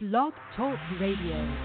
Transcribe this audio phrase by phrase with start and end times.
[0.00, 1.56] Blog Talk Radio.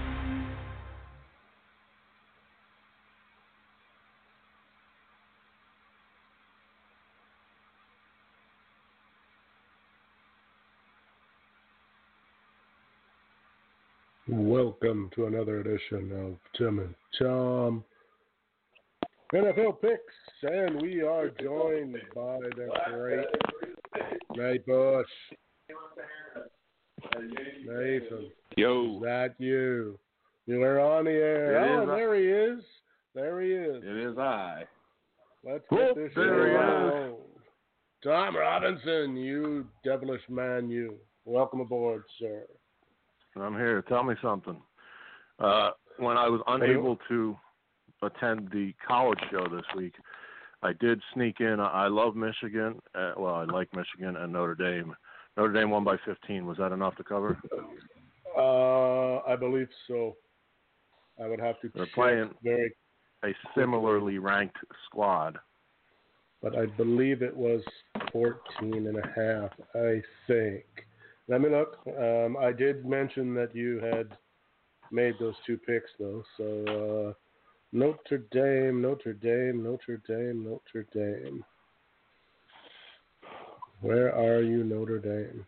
[14.26, 17.84] Welcome to another edition of Tim and Tom
[19.32, 20.00] NFL Picks,
[20.42, 23.26] and we are joined by the great
[24.36, 25.06] Nate Bush.
[27.20, 29.98] Nathan, Yo, is that you?
[30.46, 31.56] You are on the air.
[31.56, 32.64] It oh, there he is.
[33.14, 33.82] There he is.
[33.84, 34.64] it is I.
[35.44, 37.14] Let's get this there he is.
[38.02, 40.96] Tom Robinson, you devilish man, you.
[41.24, 42.44] Welcome aboard, sir.
[43.36, 43.82] I'm here.
[43.88, 44.60] Tell me something.
[45.38, 47.36] Uh, when I was unable to
[48.02, 49.94] attend the college show this week,
[50.62, 51.60] I did sneak in.
[51.60, 52.78] I love Michigan.
[52.94, 54.94] Uh, well, I like Michigan and Notre Dame.
[55.36, 56.46] Notre Dame won by 15.
[56.46, 57.36] Was that enough to cover?
[58.36, 60.16] Uh, I believe so.
[61.22, 62.74] I would have to They're playing- very,
[63.24, 65.38] A similarly ranked squad.
[66.42, 67.64] but I believe it was
[68.12, 70.66] 14 and a half, I think.
[71.26, 71.78] Let me look.
[71.98, 74.18] Um, I did mention that you had
[74.90, 76.22] made those two picks, though.
[76.36, 76.64] So,
[77.08, 77.14] uh,
[77.72, 81.42] Notre Dame, Notre Dame, Notre Dame, Notre Dame.
[83.80, 85.44] Where are you, Notre Dame?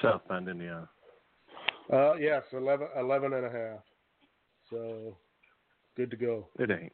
[0.00, 0.88] South Bend, Indiana.
[1.92, 3.80] Uh, yes, 11, 11 and a half.
[4.70, 5.16] So,
[5.96, 6.48] good to go.
[6.58, 6.92] It ain't.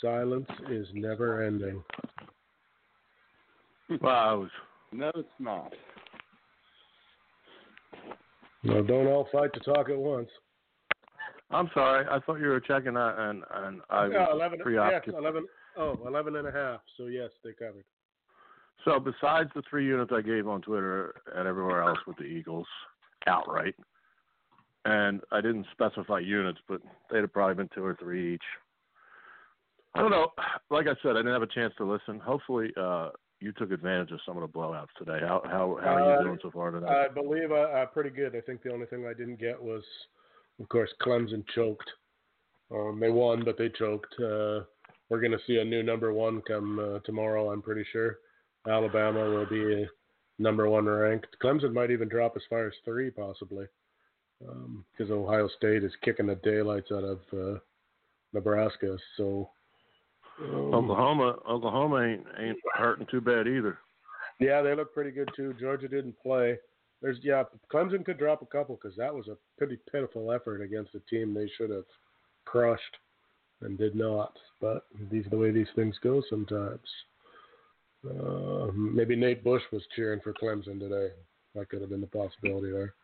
[0.00, 1.82] Silence is never ending.
[4.02, 4.50] Well, I was.
[4.92, 5.72] No, it's not.
[8.62, 10.28] No, don't all fight to talk at once.
[11.50, 12.06] I'm sorry.
[12.10, 15.46] I thought you were checking that, and and I was yeah, 11, yes, 11,
[15.78, 16.80] oh, 11 and a half.
[16.96, 17.84] So, yes, they covered.
[18.84, 22.66] So besides the three units I gave on Twitter and everywhere else with the Eagles
[23.26, 23.74] outright,
[24.84, 26.80] and I didn't specify units, but
[27.10, 28.42] they'd have probably been two or three each.
[29.94, 30.28] I don't know.
[30.70, 32.20] Like I said, I didn't have a chance to listen.
[32.20, 35.18] Hopefully, uh, you took advantage of some of the blowouts today.
[35.20, 36.86] How how how are Uh, you doing so far today?
[36.86, 38.34] I believe I, I'm pretty good.
[38.34, 39.82] I think the only thing I didn't get was,
[40.60, 41.88] of course, Clemson choked.
[42.70, 44.12] Um, they won, but they choked.
[44.18, 44.60] Uh,
[45.08, 48.18] we're going to see a new number one come uh, tomorrow, I'm pretty sure.
[48.68, 49.86] Alabama will be
[50.38, 51.28] number one ranked.
[51.42, 53.64] Clemson might even drop as far as three, possibly,
[54.40, 57.58] because Ohio State is kicking the daylights out of uh,
[58.34, 58.98] Nebraska.
[59.16, 59.48] So,
[60.40, 63.78] um, Oklahoma Oklahoma ain't ain't hurting too bad either.
[64.40, 65.54] Yeah, they look pretty good too.
[65.60, 66.58] Georgia didn't play.
[67.02, 70.94] There's yeah, Clemson could drop a couple because that was a pretty pitiful effort against
[70.94, 71.84] a team they should have
[72.44, 72.96] crushed
[73.62, 74.36] and did not.
[74.60, 76.80] But these are the way these things go sometimes.
[78.08, 81.12] Uh, maybe Nate Bush was cheering for Clemson today.
[81.54, 82.94] That could have been the possibility there.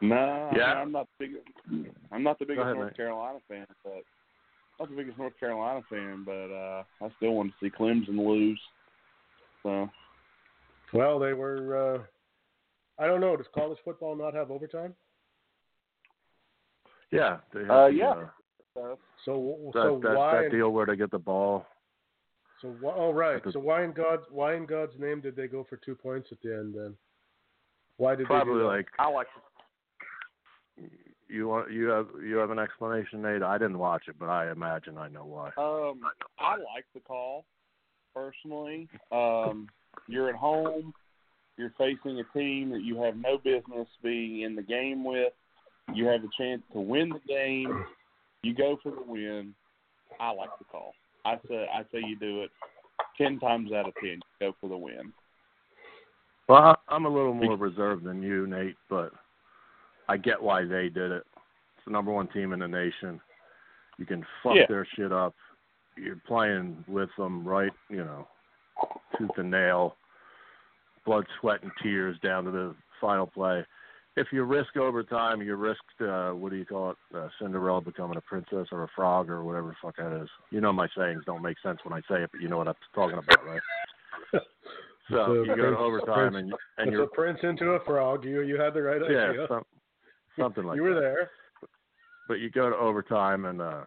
[0.00, 0.74] No, Yeah.
[0.74, 1.30] I'm not big.
[2.10, 2.96] I'm not the biggest ahead, North Nate.
[2.96, 4.02] Carolina fan, but
[4.82, 8.60] not the biggest North Carolina fan, but uh I still want to see Clemson lose.
[9.62, 9.88] So
[10.92, 11.96] Well, they were.
[11.96, 12.02] Uh,
[13.02, 13.36] I don't know.
[13.36, 14.94] Does college football not have overtime?
[17.10, 18.10] Yeah, they have Uh, the, yeah.
[18.76, 18.94] uh,
[19.24, 20.42] So that so that, why?
[20.42, 21.66] that deal where they get the ball.
[22.60, 23.42] So wh- oh right.
[23.42, 26.28] The- So why in God's why in God's name did they go for two points
[26.32, 26.96] at the end then?
[27.98, 28.66] Why did they Probably do that?
[28.66, 29.26] like I like
[31.32, 33.42] You want you have you have an explanation, Nate?
[33.42, 35.46] I didn't watch it, but I imagine I know why.
[35.56, 36.02] Um,
[36.38, 37.46] I like the call
[38.14, 38.86] personally.
[39.10, 39.66] Um,
[40.06, 40.92] you're at home.
[41.56, 45.32] You're facing a team that you have no business being in the game with.
[45.94, 47.82] You have a chance to win the game.
[48.42, 49.54] You go for the win.
[50.20, 50.92] I like the call.
[51.24, 52.50] I say I say you do it
[53.16, 54.20] ten times out of ten.
[54.40, 55.14] You go for the win.
[56.46, 59.12] Well, I'm a little more reserved than you, Nate, but
[60.12, 61.24] I get why they did it.
[61.76, 63.18] It's the number one team in the nation.
[63.96, 64.66] You can fuck Yeah.
[64.68, 65.34] their shit up.
[65.96, 67.72] You're playing with them, right?
[67.88, 68.28] You know,
[69.16, 69.96] tooth and nail,
[71.06, 73.64] blood, sweat, and tears down to the final play.
[74.16, 76.96] If you risk overtime, you risk uh, what do you call it?
[77.14, 80.28] Uh, Cinderella becoming a princess or a frog or whatever the fuck that is.
[80.50, 82.68] You know my sayings don't make sense when I say it, but you know what
[82.68, 83.62] I'm talking about, right?
[85.10, 88.24] So It's you go to overtime prince- and and you're a prince into a frog.
[88.24, 89.46] You you had the right yeah, idea.
[89.48, 89.64] some,
[90.38, 91.00] something like you were that.
[91.00, 91.30] there.
[92.28, 93.82] But you go to overtime, and uh,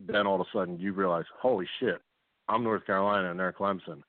[0.00, 2.00] then all of a sudden you realize, holy shit,
[2.48, 4.02] I'm North Carolina and they're Clemson,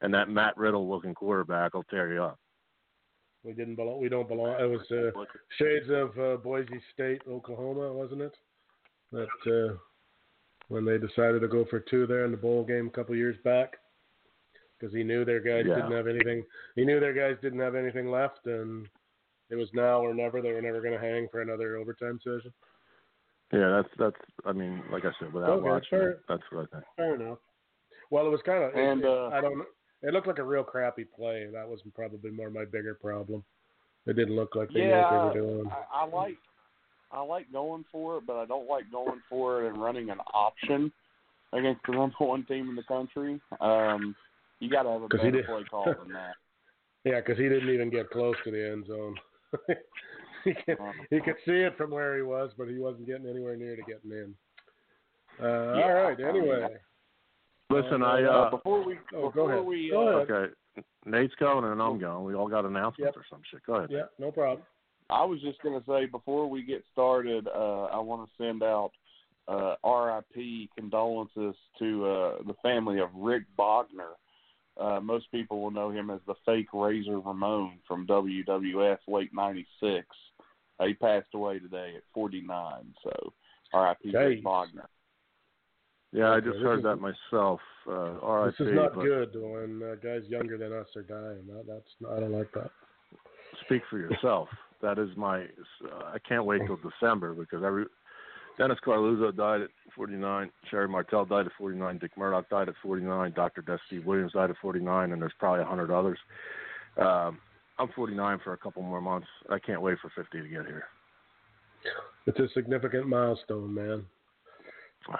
[0.00, 2.38] and that Matt Riddle looking quarterback will tear you up.
[3.42, 4.00] We didn't belong.
[4.02, 4.54] We don't belong.
[4.60, 5.18] It was uh,
[5.58, 8.36] shades of uh, Boise State, Oklahoma, wasn't it?
[9.12, 9.76] That uh,
[10.68, 13.36] when they decided to go for two there in the bowl game a couple years
[13.42, 13.74] back,
[14.78, 15.76] because he knew their guys Yeah.
[15.76, 16.44] didn't have anything.
[16.76, 18.86] He knew their guys didn't have anything left, and
[19.50, 20.40] it was now or never.
[20.40, 22.52] They were never going to hang for another overtime session.
[23.52, 24.30] Yeah, that's that's.
[24.46, 26.10] I mean, like I said, without Okay, watching, fair.
[26.10, 26.84] it, that's what I think.
[26.96, 27.38] Fair enough.
[28.10, 28.74] Well, it was kind of.
[28.74, 29.64] And, it, uh, I don't.
[30.02, 31.46] It looked like a real crappy play.
[31.52, 33.44] That was probably more my bigger problem.
[34.06, 35.70] It didn't look like they yeah, knew what they were doing.
[35.70, 36.36] I, I like
[37.12, 40.20] I like going for it, but I don't like going for it and running an
[40.32, 40.92] option
[41.52, 43.40] against the number one team in the country.
[43.60, 44.14] Um,
[44.60, 46.34] you got to have a 'Cause he better did- play call than that.
[47.02, 49.14] Yeah, because he didn't even get close to the end zone.
[50.44, 50.78] He could
[51.10, 53.82] he could see it from where he was, but he wasn't getting anywhere near to
[53.82, 54.34] getting in.
[55.38, 56.18] Uh, Yeah, all right.
[56.18, 56.66] I Anyway,
[57.68, 59.64] Listen, Uh, I Uh, uh, before we oh, go before ahead.
[59.66, 60.30] we Go uh, ahead.
[60.30, 60.52] okay.
[61.04, 62.24] Nate's going and I'm going.
[62.24, 63.22] We all got announcements Yep.
[63.22, 63.62] or some shit.
[63.66, 63.90] Go ahead.
[63.90, 64.64] yeah, no problem.
[65.10, 68.62] I was just going to say before we get started, uh, I want to send
[68.62, 68.92] out
[69.48, 74.14] uh, RIP condolences to uh, the family of Rick Bognar.
[74.80, 80.06] Uh, most people will know him as the fake Razor Ramon from WWF late '96.
[80.78, 82.94] Uh, he passed away today at 49.
[83.04, 83.32] So
[83.74, 84.42] RIP Rick Jeez.
[84.42, 84.86] Bognar.
[86.12, 87.60] Yeah, I just this heard is- that myself.
[87.86, 88.56] Uh, R.I.P.
[88.58, 91.46] This is not but good when uh, guys younger than us are dying.
[91.48, 92.70] That, that's I don't like that.
[93.64, 94.48] speak for yourself.
[94.82, 95.42] that is my.
[95.84, 97.84] Uh, I can't wait till December because every
[98.60, 100.50] Dennis Carluzzo died at 49.
[100.70, 101.96] Sherri Martel died at 49.
[101.96, 103.32] Dick Murdoch died at 49.
[103.32, 103.80] Dr.
[103.86, 106.18] Steve Williams died at 49, and there's probably a hundred others.
[106.98, 107.38] Um,
[107.78, 109.28] I'm 49 for a couple more months.
[109.48, 110.84] I can't wait for 50 to get here.
[112.26, 114.04] It's a significant milestone, man.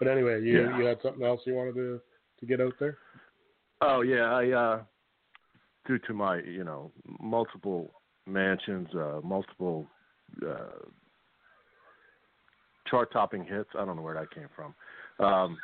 [0.00, 0.76] But anyway, you Yeah.
[0.76, 2.00] you had something else you wanted to
[2.40, 2.98] to get out there?
[3.80, 4.82] Oh yeah, I uh
[5.86, 6.90] due to my, you know,
[7.20, 7.94] multiple
[8.26, 9.86] mansions, uh multiple
[10.44, 10.84] uh
[12.88, 14.74] chart topping hits, I don't know where that came from.
[15.24, 15.58] Um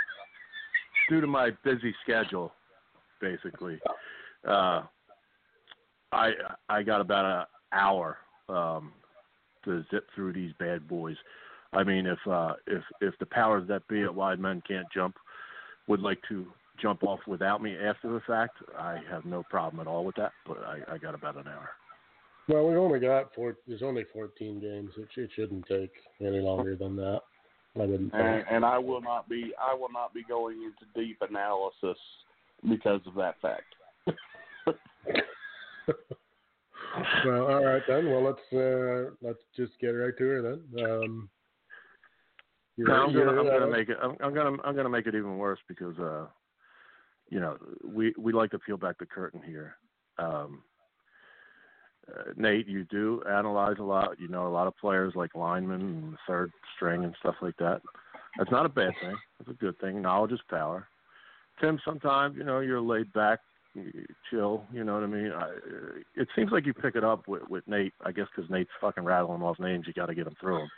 [1.08, 2.52] due to my busy schedule
[3.20, 3.78] basically,
[4.48, 4.82] uh
[6.12, 6.30] I
[6.68, 8.18] I got about an hour
[8.48, 8.92] um
[9.64, 11.16] to zip through these bad boys.
[11.72, 15.16] I mean if uh if if the powers that be at Wide Men Can't Jump
[15.86, 16.46] would like to
[16.80, 20.32] jump off without me after the fact, I have no problem at all with that.
[20.46, 21.70] But I, I got about an hour.
[22.50, 23.56] Well, we've only got four.
[23.68, 24.90] There's only 14 games.
[24.96, 27.20] It, it shouldn't take any longer than that.
[27.76, 28.46] I wouldn't And, think.
[28.50, 31.96] and I will not be I will not be going into deep analysis
[32.68, 33.76] because of that fact.
[37.24, 38.10] well, all right then.
[38.10, 40.84] Well, let's uh, let's just get right to her then.
[40.84, 41.30] Um,
[42.76, 43.98] you're, No, I'm gonna, you're, I'm uh, gonna make it.
[44.02, 46.26] I'm, I'm gonna, I'm gonna make it even worse because, uh,
[47.28, 49.76] you know, we we like to peel back the curtain here.
[50.18, 50.69] Um, uh,
[52.36, 54.18] Nate, you do analyze a lot.
[54.18, 57.82] You know a lot of players like linemen and third string and stuff like that.
[58.38, 59.16] That's not a bad thing.
[59.38, 60.00] That's a good thing.
[60.00, 60.86] Knowledge is power.
[61.60, 63.40] Tim, sometimes you know you're laid back,
[64.30, 64.64] chill.
[64.72, 65.32] You know what I mean?
[65.32, 65.50] I,
[66.14, 67.94] it seems like you pick it up with, with Nate.
[68.04, 69.86] I guess because Nate's fucking rattling off names.
[69.86, 70.68] You got to get him through them.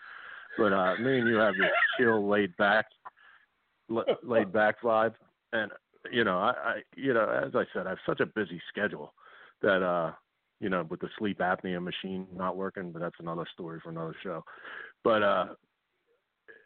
[0.59, 2.87] But uh, me and you have this chill, laid back,
[3.89, 5.15] la- laid back vibe,
[5.53, 5.71] and
[6.11, 9.15] you know, I, I, you know, as I said, I have such a busy schedule
[9.63, 10.13] that, uh,
[10.63, 14.15] you know, with the sleep apnea machine not working, but that's another story for another
[14.23, 14.45] show.
[15.03, 15.47] But uh,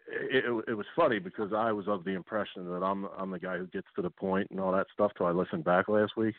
[0.07, 3.39] it, it, it was funny because I was of the impression that I'm I'm the
[3.39, 5.13] guy who gets to the point and all that stuff.
[5.17, 6.35] Till I listened back last week,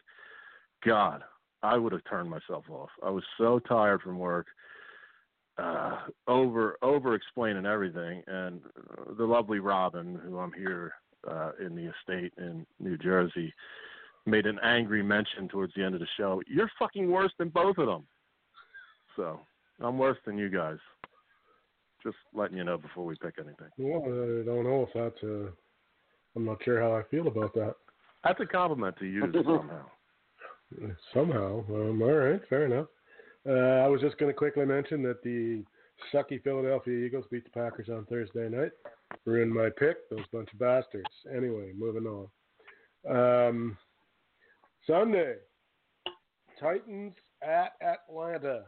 [0.86, 1.24] God,
[1.63, 2.89] I would have turned myself off.
[3.03, 4.48] I was so tired from work
[5.58, 8.22] uh, over over explaining everything.
[8.27, 8.62] And
[9.17, 10.93] the lovely Robin, who I'm here
[11.27, 13.51] uh, in the estate in New Jersey,
[14.27, 16.41] made an angry mention towards the end of the show.
[16.48, 18.03] You're fucking worse than both of them.
[19.15, 19.39] So
[19.79, 20.77] I'm worse than you guys.
[22.03, 23.69] Just letting you know before we pick anything.
[23.77, 25.24] well, I don't know if that's.
[25.24, 25.50] Uh,
[26.36, 27.74] I'm not sure how I feel about that.
[28.24, 29.86] That's a compliment to you somehow.
[31.13, 32.88] Somehow, um, all right, fair enough.
[33.48, 35.63] Uh, I was just going to quickly mention that the
[36.13, 38.72] sucky Philadelphia Eagles beat the Packers on Thursday night.
[39.25, 41.10] Ruined my pick, those bunch of bastards.
[41.36, 42.27] Anyway, moving on.
[43.10, 43.77] Um,
[44.88, 45.36] Sunday,
[46.60, 47.13] Titans
[47.44, 48.63] at Atlanta.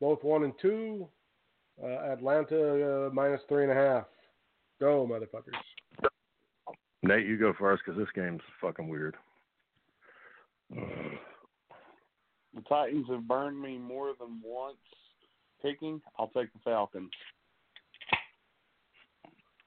[0.00, 1.08] Both one and two.
[1.82, 4.04] Uh, Atlanta uh, minus three and a half.
[4.80, 5.54] Go, motherfuckers.
[7.02, 9.16] Nate, you go first because this game's fucking weird.
[12.52, 14.76] The Titans have burned me more than once
[15.62, 16.02] picking.
[16.18, 17.12] I'll take the Falcons.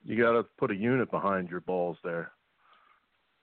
[0.04, 2.34] You got to put a unit behind your balls there.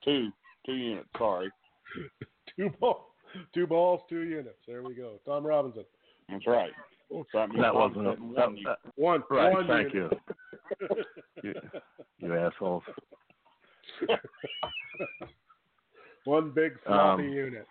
[0.05, 0.29] Two.
[0.63, 1.49] Two units, sorry.
[2.57, 3.13] Two ball.
[3.53, 4.57] two balls, two units.
[4.67, 5.19] There we go.
[5.25, 5.85] Tom Robinson.
[6.29, 6.71] That's right.
[7.09, 9.23] So that, means That Tom's wasn't a, that, one that, One.
[9.29, 9.53] right.
[9.53, 10.19] one thank unit.
[10.81, 10.89] you,
[11.43, 11.53] you,
[12.19, 12.83] you assholes.
[16.25, 17.67] one big floppy Um, unit.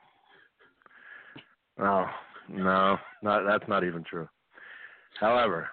[1.78, 2.06] Oh
[2.48, 4.28] no, not that's not even true.
[5.18, 5.68] However,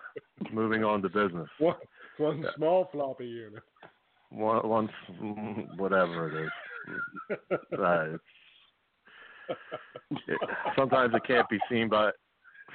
[0.51, 1.49] moving on to business.
[1.59, 1.75] One,
[2.17, 2.49] one Yeah.
[2.55, 3.63] small floppy unit.
[4.29, 4.91] One, once,
[5.77, 6.51] whatever it is.
[7.77, 8.23] Uh, it's,
[9.49, 10.39] it,
[10.77, 12.11] sometimes it can't be seen by.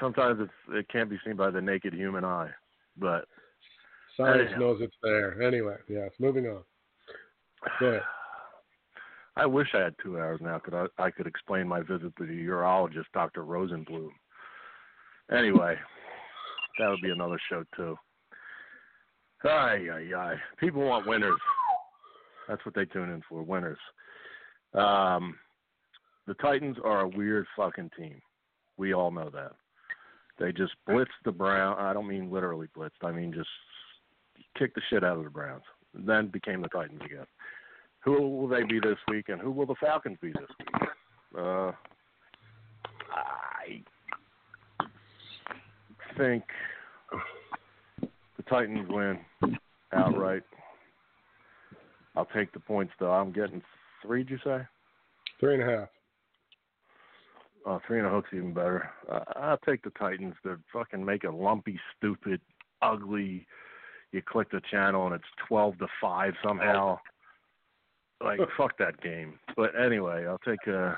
[0.00, 2.50] Sometimes it's it can't be seen by the naked human eye.
[2.96, 3.26] But
[4.16, 4.58] Science Anyhow.
[4.58, 5.40] knows it's there.
[5.42, 6.10] Anyway, yes.
[6.18, 6.62] Moving on.
[7.80, 8.00] Go.
[9.36, 10.58] I wish I had two hours now.
[10.58, 10.86] Could I?
[10.98, 14.10] I could explain my visit to the urologist, Doctor Rosenblum.
[15.34, 15.76] Anyway,
[16.78, 17.96] that would be another show too.
[19.44, 20.34] Ay, ay, ay.
[20.58, 21.38] People want winners.
[22.48, 23.78] That's what they tune in for, winners.
[24.74, 25.36] Um,
[26.26, 28.20] the Titans are a weird fucking team.
[28.76, 29.52] We all know that.
[30.38, 31.76] They just blitzed the Brown.
[31.78, 32.90] I don't mean literally blitzed.
[33.02, 33.48] I mean just
[34.58, 35.64] kicked the shit out of the Browns.
[35.94, 37.26] Then became the Titans again.
[38.04, 40.88] Who will they be this week, and who will the Falcons be this week?
[41.38, 41.72] Uh,
[43.12, 43.82] I
[46.16, 46.42] think
[48.00, 49.18] the Titans win
[49.92, 50.42] outright.
[52.16, 53.12] I'll take the points though.
[53.12, 53.62] I'm getting
[54.02, 54.24] three.
[54.24, 54.62] Did you say?
[55.38, 55.88] Three and a half.
[57.64, 58.90] Oh, three and a hook's even better.
[59.10, 60.34] Uh, I'll take the Titans.
[60.42, 62.40] They're fucking make a lumpy, stupid,
[62.80, 63.46] ugly.
[64.10, 66.98] You click the channel and it's twelve to five somehow.
[68.22, 69.38] Like fuck that game.
[69.56, 70.94] But anyway, I'll take uh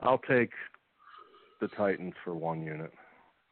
[0.00, 0.50] I'll take
[1.60, 2.92] the Titans for one unit.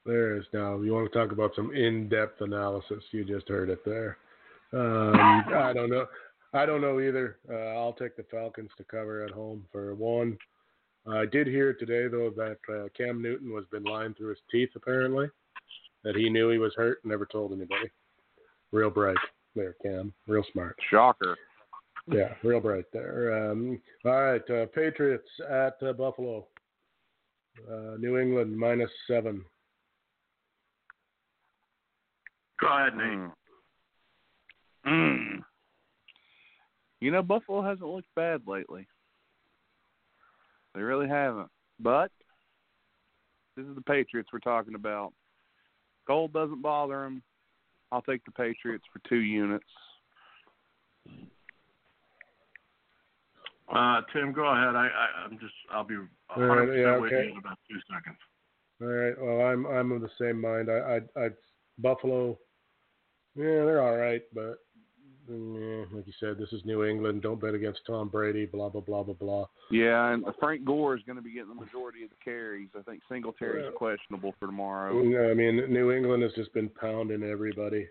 [0.05, 0.81] There is now.
[0.81, 3.05] You want to talk about some in-depth analysis?
[3.13, 4.17] You just heard it there.
[4.73, 5.15] Um,
[5.55, 6.07] I don't know.
[6.53, 7.37] I don't know either.
[7.49, 10.37] Uh, I'll take the Falcons to cover at home for one.
[11.07, 14.71] I did hear today though that uh, Cam Newton was been lying through his teeth
[14.77, 15.29] apparently.
[16.05, 17.91] That he knew he was hurt, and never told anybody.
[18.73, 19.19] Real bright
[19.55, 20.13] there, Cam.
[20.27, 20.77] Real smart.
[20.91, 21.37] Shocker.
[22.07, 23.51] Yeah, real bright there.
[23.51, 26.47] Um, all right, uh, Patriots at uh, Buffalo.
[27.71, 29.45] Uh, New England minus seven.
[32.61, 33.33] Go ahead, Mm.
[34.87, 35.41] Mm.
[37.01, 38.87] You know, Buffalo hasn't looked bad lately.
[40.75, 41.49] They really haven't.
[41.79, 42.11] But
[43.57, 45.13] this is the Patriots we're talking about.
[46.07, 47.23] Gold doesn't bother them.
[47.93, 49.65] I'll take the Patriots for two units.
[53.73, 54.75] Uh, Tim, go ahead.
[54.75, 57.27] I, I I'm just I'll be All right, 100% yeah, with okay.
[57.27, 58.19] you in about two seconds.
[58.81, 59.15] All right.
[59.21, 60.69] Well, I'm I'm of the same mind.
[60.71, 61.29] I I, I
[61.79, 62.39] Buffalo.
[63.37, 64.57] Yeah, they're all right, but
[65.31, 67.23] yeah, like you said, this is New England.
[67.23, 68.47] Don't bet against Tom Brady.
[68.47, 69.47] Blah blah blah blah blah.
[69.71, 72.69] Yeah, and Frank Gore is going to be getting the majority of the carries.
[72.77, 73.77] I think Singletary's Yeah.
[73.77, 74.95] questionable for tomorrow.
[74.95, 77.89] Mm, I mean, New England has just been pounding everybody.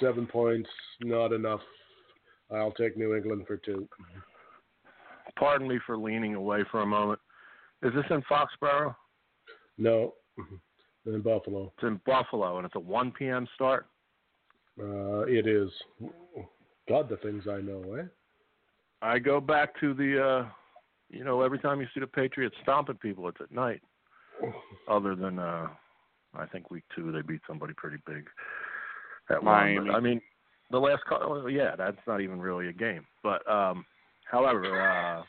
[0.00, 0.68] Seven points,
[1.00, 1.60] not enough.
[2.50, 3.86] I'll take New England for two.
[5.38, 7.20] Pardon me for leaning away for a moment.
[7.82, 8.94] Is this in Foxborough?
[9.76, 11.14] No, mm-hmm.
[11.14, 11.72] in Buffalo.
[11.76, 13.46] It's in Buffalo, and it's a 1 p.m.
[13.54, 13.86] start.
[14.80, 15.70] Uh, it is.
[16.88, 18.04] God, the things I know, eh?
[19.02, 20.48] I go back to the, uh,
[21.10, 23.82] you know, every time you see the Patriots stomping people, it's at night.
[24.88, 25.68] Other than, uh,
[26.34, 28.26] I think week two they beat somebody pretty big.
[29.30, 29.54] At one.
[29.54, 29.88] Miami.
[29.90, 30.20] But, I mean,
[30.70, 33.04] the last, call, well, yeah, that's not even really a game.
[33.22, 33.84] But, um,
[34.30, 35.22] however, uh,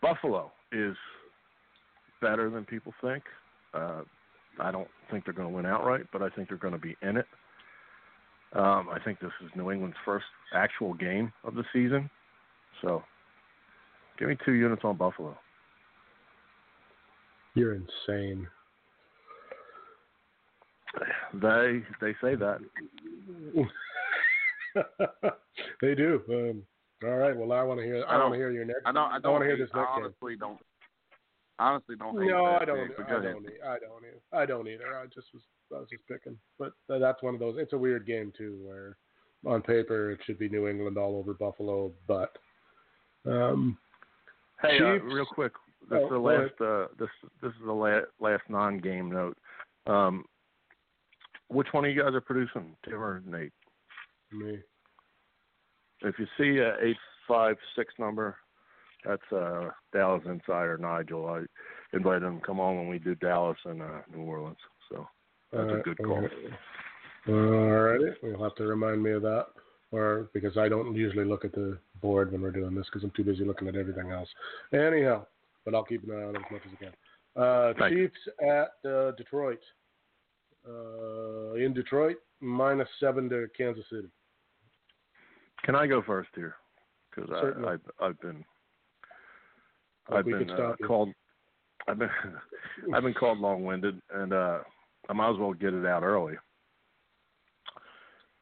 [0.00, 0.96] Buffalo is
[2.20, 3.24] better than people think.
[3.74, 4.02] Uh,
[4.60, 6.96] I don't think they're going to win outright, but I think they're going to be
[7.02, 7.26] in it.
[8.54, 10.24] Um, I think this is New England's first
[10.54, 12.08] actual game of the season.
[12.82, 13.02] So,
[14.18, 15.36] give me two units on Buffalo.
[17.54, 18.46] You're insane.
[21.34, 22.58] They they say that.
[25.82, 26.22] they do.
[26.30, 26.62] Um,
[27.08, 27.36] all right.
[27.36, 28.04] Well, I want to hear.
[28.08, 28.80] I, I want don't- to hear your next.
[28.86, 29.10] I don't.
[29.12, 30.38] I I don't want to hear this next I game.
[30.38, 30.58] don't.
[31.58, 32.86] Honestly, don't hate No, that I don't.
[32.88, 33.32] pick, but I go ahead.
[33.34, 33.46] don't.
[33.64, 34.04] I don't.
[34.04, 34.96] e- I don't either.
[34.98, 35.42] I just was.
[35.74, 36.38] I was just picking.
[36.58, 37.56] But that's one of those.
[37.58, 38.96] It's a weird game too, where
[39.44, 42.36] on paper it should be New England all over Buffalo, but
[43.26, 43.76] um,
[44.62, 45.52] Hey, uh, real quick,
[45.90, 46.60] this Oh, is the last.
[46.60, 47.08] Uh, this
[47.42, 49.36] this is the la- last non-game note.
[49.86, 50.24] Um,
[51.48, 53.52] which one of you guys are producing, Tim or Nate?
[54.32, 54.58] me.
[56.02, 56.96] If you see a eight
[57.26, 58.36] five six number,
[59.04, 61.26] that's uh, Dallas Insider Nigel.
[61.26, 64.56] I invited him to come on when we do Dallas and uh, New Orleans.
[64.90, 65.08] So
[65.52, 66.28] that's a good call.
[67.28, 68.04] All righty.
[68.22, 69.46] You'll have to remind me of that,
[69.92, 73.12] or because I don't usually look at the board when we're doing this because I'm
[73.16, 74.28] too busy looking at everything else.
[74.72, 75.26] Anyhow,
[75.64, 76.92] but I'll keep an eye on it as much as I can.
[77.42, 77.88] Uh.
[77.88, 79.60] Chiefs at uh, Detroit.
[80.68, 84.08] Uh, in Detroit, minus seven to Kansas City.
[85.64, 86.56] Can I go first here?
[87.10, 87.30] Because
[87.66, 88.44] I've I've been
[90.10, 91.12] I've we been could uh, called
[91.86, 92.10] I've been
[92.94, 94.58] I've been called long-winded, and uh,
[95.08, 96.34] I might as well get it out early.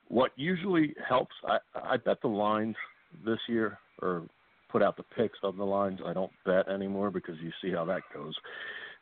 [0.09, 2.77] What usually helps, I I bet the lines
[3.25, 4.23] this year, or
[4.71, 6.01] put out the picks of the lines.
[6.05, 8.35] I don't bet anymore because you see how that goes.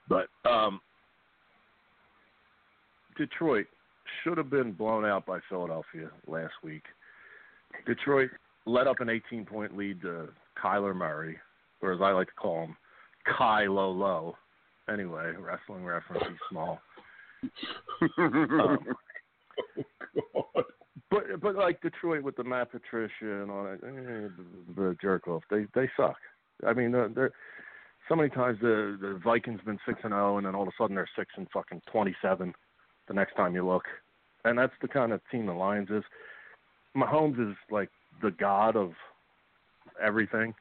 [0.08, 0.80] But um,
[3.16, 3.66] Detroit
[4.22, 6.84] should have been blown out by Philadelphia last week.
[7.86, 8.30] Detroit
[8.66, 10.28] let up an 18 point lead to
[10.62, 11.36] Kyler Murray,
[11.84, 12.76] or as I like to call him,
[13.38, 14.36] Kai Low Low.
[14.92, 16.80] Anyway, wrestling reference, he's small.
[18.18, 18.78] Um,
[21.10, 25.28] but but like Detroit with the Matt Patricia and all that, eh, the, the jerk
[25.28, 26.16] off, they they suck.
[26.66, 27.32] I mean, they're, they're
[28.08, 30.72] so many times the the Vikings been six and zero, and then all of a
[30.78, 32.52] sudden they're six and fucking twenty seven.
[33.08, 33.84] The next time you look,
[34.44, 36.02] and that's the kind of team the Lions is.
[36.96, 37.90] Mahomes is like
[38.22, 38.92] the god of
[40.02, 40.54] everything.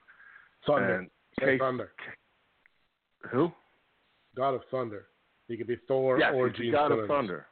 [0.66, 1.08] Thunder.
[1.42, 1.92] And Thunder.
[3.32, 3.52] who?
[4.36, 5.06] God of Thunder.
[5.48, 7.48] He could be Thor yes, or Gene god of thunder.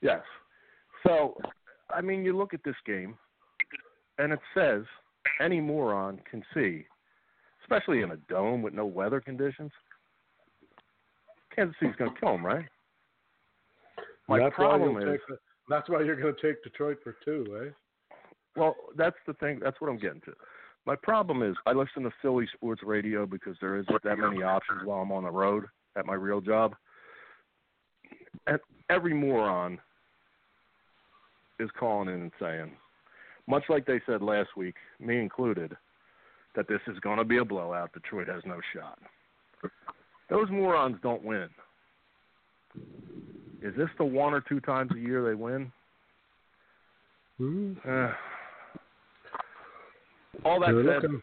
[0.00, 0.20] Yes.
[1.06, 1.36] So,
[1.90, 3.16] I mean, you look at this game,
[4.18, 4.82] and it says
[5.40, 6.84] any moron can see,
[7.62, 9.70] especially in a dome with no weather conditions.
[11.54, 12.66] Kansas City's going to kill him, right?
[14.28, 17.70] My that's problem is, the, that's why you're going to take Detroit for two, eh?
[18.56, 19.60] well, that's the thing.
[19.62, 20.32] That's what I'm getting to.
[20.86, 24.82] My problem is, I listen to Philly sports radio because there isn't that many options
[24.84, 25.64] while I'm on the road
[25.96, 26.74] at my real job.
[28.46, 28.58] And
[28.90, 29.78] every moron
[31.58, 32.72] is calling in and saying,
[33.46, 35.76] much like they said last week, me included,
[36.56, 37.92] that this is going to be a blowout.
[37.92, 38.98] Detroit has no shot.
[40.30, 41.48] Those morons don't win.
[43.62, 45.72] Is this the one or two times a year they win?
[47.38, 47.72] Hmm.
[47.86, 48.12] Uh,
[50.44, 51.22] all that They're said, looking-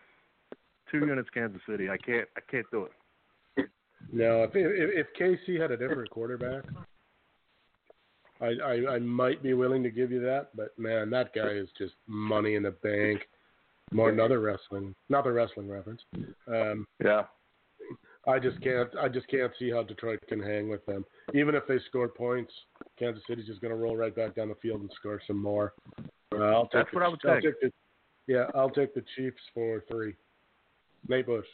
[0.92, 1.90] two units Kansas City.
[1.90, 2.28] I can't.
[2.38, 3.70] I can't do it.
[4.12, 6.64] No, if, if if KC had a different quarterback,
[8.42, 10.50] I, I I might be willing to give you that.
[10.56, 13.22] But man, that guy is just money in the bank.
[13.94, 16.02] More another wrestling, not the wrestling reference.
[16.48, 17.24] Um, Yeah.
[18.28, 18.90] I just can't.
[19.02, 21.04] I just can't see how Detroit can hang with them.
[21.34, 22.54] Even if they score points,
[22.98, 25.74] Kansas City's just going to roll right back down the field and score some more.
[26.34, 27.44] Uh, I'll take That's the, what I would I'll take.
[27.44, 27.72] take the,
[28.28, 30.16] yeah, I'll take the Chiefs for three.
[31.08, 31.46] Nate Bush.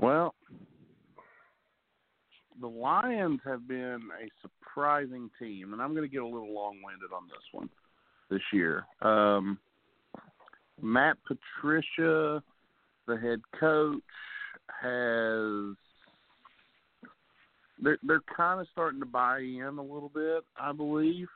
[0.00, 0.34] Well,
[2.60, 7.10] the Lions have been a surprising team, and I'm going to get a little long-winded
[7.14, 7.68] on this one
[8.30, 8.84] this year.
[9.02, 9.58] Um,
[10.80, 12.42] Matt Patricia,
[13.06, 14.00] the head coach,
[14.82, 15.76] has
[17.82, 21.28] they're they're kind of starting to buy in a little bit, I believe,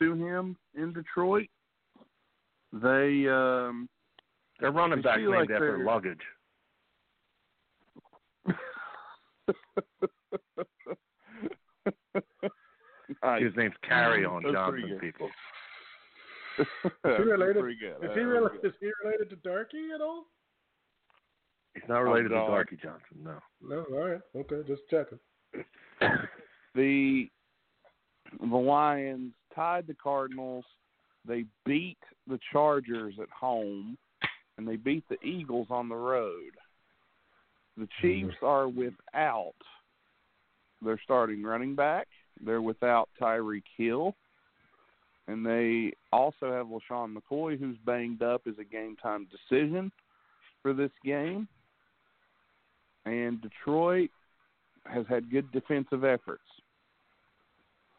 [0.00, 1.48] to him in Detroit.
[2.72, 3.88] They um,
[4.60, 6.20] They're running back named like after they're- luggage.
[13.38, 14.98] His name's Kerryon Johnson.
[15.00, 15.28] People.
[16.58, 16.66] Is
[17.04, 17.62] he related?
[17.62, 18.04] Good.
[18.04, 18.68] Is he that rel- was good.
[18.68, 20.24] is he related to Darky at all?
[21.74, 22.34] He's not related to.
[22.34, 23.16] Darky Johnson.
[23.22, 23.38] No.
[23.62, 23.84] No.
[23.92, 24.20] All right.
[24.36, 24.60] Okay.
[24.68, 25.18] Just checking.
[26.74, 27.28] the
[28.40, 30.64] the Lions tied the Cardinals.
[31.26, 33.96] They beat the Chargers at home,
[34.56, 36.52] and they beat the Eagles on the road.
[37.76, 38.06] The mm-hmm.
[38.06, 39.54] Chiefs are without
[40.82, 42.08] their starting running back.
[42.44, 44.14] They're without Tyreek Hill,
[45.28, 49.92] and they also have LeSean McCoy, who's banged up, is a game time decision
[50.62, 51.46] for this game.
[53.04, 54.10] And Detroit
[54.86, 56.42] has had good defensive efforts.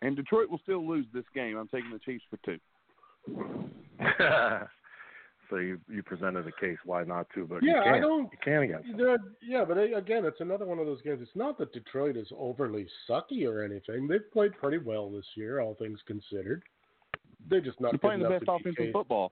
[0.02, 1.58] And Detroit will still lose this game.
[1.58, 2.60] I'm taking the Chiefs for two.
[5.50, 7.96] so you you presented a case why not to, but Yeah, you can't.
[7.96, 8.32] I don't.
[8.32, 8.98] You can against them.
[8.98, 11.20] They're- Yeah, but eh, again, it's another one of those games.
[11.22, 14.08] It's not that Detroit is overly sucky or anything.
[14.08, 16.64] They've played pretty well this year, all things considered.
[17.50, 19.32] They're just not They're playing the best to beat offensive football.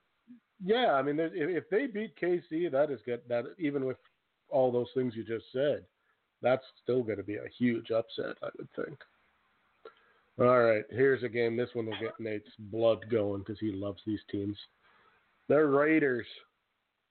[0.64, 3.22] Yeah, I mean, if, if they beat KC, that is good.
[3.28, 3.98] That even with
[4.50, 5.84] all those things you just said,
[6.42, 8.98] that's still going to be a huge upset, I would think.
[10.42, 11.56] All right, here's a game.
[11.56, 14.58] This one will get Nate's blood going because he loves these teams.
[15.48, 16.26] The Raiders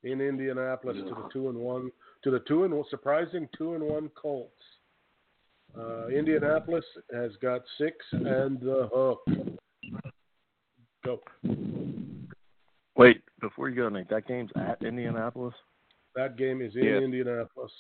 [0.03, 1.93] in Indianapolis to the two and one
[2.25, 4.51] to the two and surprising two and one Colts.
[5.79, 9.21] Uh, Indianapolis has got six and the hook.
[11.05, 11.21] Go.
[12.97, 15.55] Wait, before you go, Nate, that game's at Indianapolis.
[16.16, 17.03] That game is in Yes.
[17.03, 17.73] Indianapolis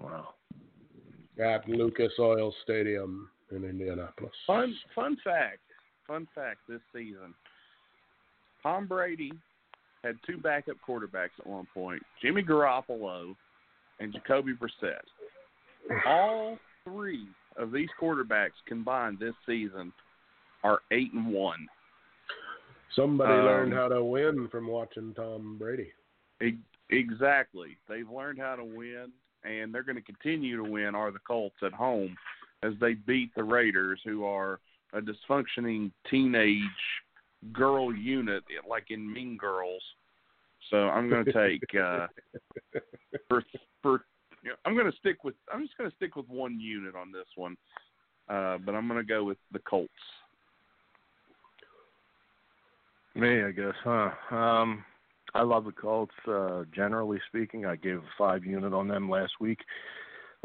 [0.00, 0.34] Wow.
[1.38, 4.32] at Lucas Oil Stadium in Indianapolis.
[4.46, 5.60] Fun fun fact.
[6.06, 7.34] Fun fact this season.
[8.62, 9.32] Tom Brady
[10.04, 13.34] had two backup quarterbacks at one point, Jimmy Garoppolo
[14.00, 15.00] and Jacoby Brissett.
[16.06, 19.92] All three of these quarterbacks combined this season
[20.62, 21.66] are eight and one.
[22.94, 25.92] Somebody Um, learned how to win from watching Tom Brady.
[26.42, 26.58] E-
[26.90, 27.76] Exactly.
[27.88, 30.94] They've learned how to win, and they're going to continue to win.
[30.94, 32.16] Are the Colts at home
[32.62, 34.60] as they beat the Raiders, who are
[34.92, 36.62] a dysfunctioning teenage
[37.52, 39.82] girl unit, like in Mean Girls.
[40.70, 42.06] So I'm going to take uh,
[43.28, 43.42] for
[43.82, 44.04] for.
[44.42, 45.34] You know, I'm going to stick with.
[45.52, 47.56] I'm just going to stick with one unit on this one,
[48.28, 49.92] uh, but I'm going to go with the Colts.
[53.16, 54.10] Me, I guess, huh?
[54.30, 54.84] Um,
[55.34, 56.14] I love the Colts.
[56.28, 59.58] Uh, generally speaking, I gave a five unit on them last week.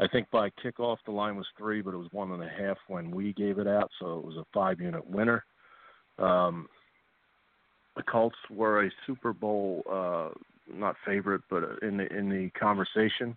[0.00, 2.78] I think by kickoff the line was three, but it was one and a half
[2.88, 5.44] when we gave it out, so it was a five unit winner.
[6.18, 6.68] Um,
[7.96, 10.30] the Colts were a Super Bowl uh,
[10.72, 13.36] not favorite, but in the in the conversation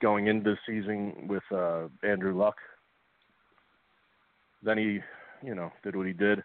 [0.00, 2.56] going into the season with uh, Andrew Luck.
[4.62, 5.00] Then he,
[5.46, 6.42] you know, did what he did.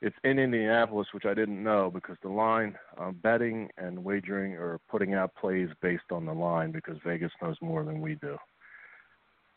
[0.00, 4.78] It's in Indianapolis, which I didn't know because the line uh, betting and wagering are
[4.88, 8.36] putting out plays based on the line because Vegas knows more than we do.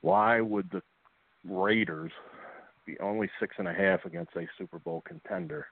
[0.02, 0.82] Why would the
[1.48, 2.12] Raiders
[2.88, 5.68] be only six and a half against a Super Bowl contender?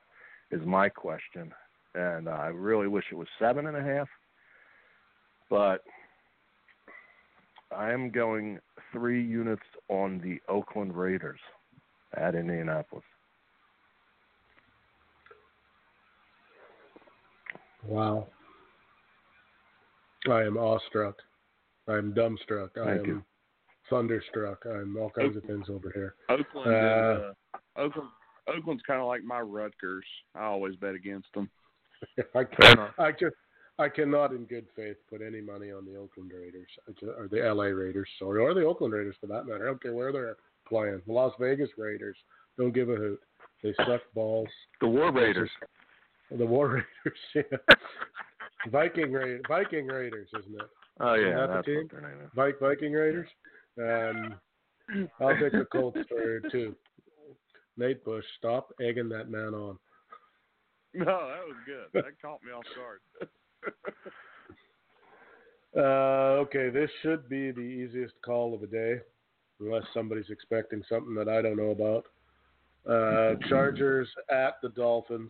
[0.51, 1.51] Is my question,
[1.93, 4.08] and uh, I really wish it was seven and a half,
[5.47, 5.84] but
[7.75, 8.60] I am going
[8.91, 11.39] three units on the Oakland Raiders
[12.17, 13.03] at Indianapolis.
[17.86, 18.28] Wow.
[20.30, 21.15] I am awestruck.
[21.88, 22.70] I'm dumbstruck.
[22.78, 23.24] I am you.
[23.89, 24.63] thunderstruck.
[24.65, 26.15] I'm all kinds of things over here.
[26.30, 28.10] Oakland, Uh, is, uh, Oakland,
[28.48, 30.06] Oakland's kind of like my Rutgers.
[30.36, 31.50] I always bet against them.
[32.36, 33.36] I Fair I just.
[33.80, 36.68] I cannot, in good faith, put any money on the Oakland Raiders
[37.18, 39.63] or the LA Raiders, sorry, or the Oakland Raiders for that matter.
[39.63, 40.36] I don't care where they're
[40.68, 41.02] playing.
[41.08, 42.18] The Las Vegas Raiders
[42.58, 43.22] don't give a hoot.
[43.63, 44.50] They suck balls.
[44.82, 45.50] The War Raiders.
[46.38, 47.76] The War Raiders, yeah.
[48.72, 50.70] Viking Ra- Viking Raiders, isn't it?
[51.00, 51.89] Oh yeah, that the team?
[52.02, 53.28] name Viking Raiders.
[53.82, 54.36] Um,
[55.20, 56.76] I'll take the Colts for two.
[57.78, 59.78] Nate Bush, stop egging that man on.
[60.94, 61.86] No, that was good.
[61.94, 63.30] That caught me off guard.
[65.78, 68.96] Uh, okay, this should be the easiest call of the day,
[69.60, 72.06] unless somebody's expecting something that I don't know about.
[72.89, 75.30] Uh, Chargers at the Dolphins.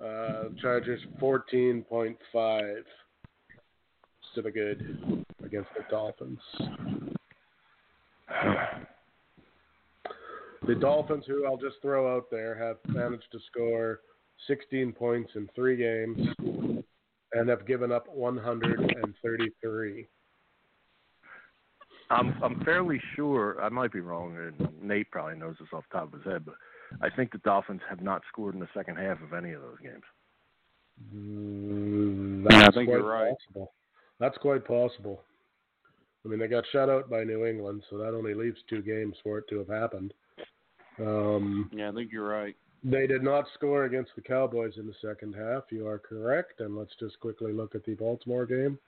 [0.00, 2.82] Uh, Chargers 14.5
[4.34, 6.38] to the good against the Dolphins.
[10.66, 14.00] The Dolphins, who I'll just throw out there, have managed to score
[14.46, 16.28] 16 points in three games
[17.32, 20.08] and have given up 133.
[22.10, 25.98] I'm I'm fairly sure I might be wrong, and Nate probably knows this off the
[25.98, 26.56] top of his head, but
[27.00, 29.78] I think the Dolphins have not scored in the second half of any of those
[29.82, 30.02] games.
[31.14, 33.32] Mm, Yeah, I that's think quite you're right.
[33.46, 33.72] possible.
[34.18, 35.22] That's quite possible.
[36.24, 39.16] I mean, they got shut out by New England, so that only leaves two games
[39.22, 40.12] for it to have happened.
[40.98, 42.54] Um, yeah, I think you're right.
[42.84, 45.62] they did not score against the Cowboys in the second half.
[45.70, 46.60] You are correct.
[46.60, 48.78] And let's just quickly look at the Baltimore game.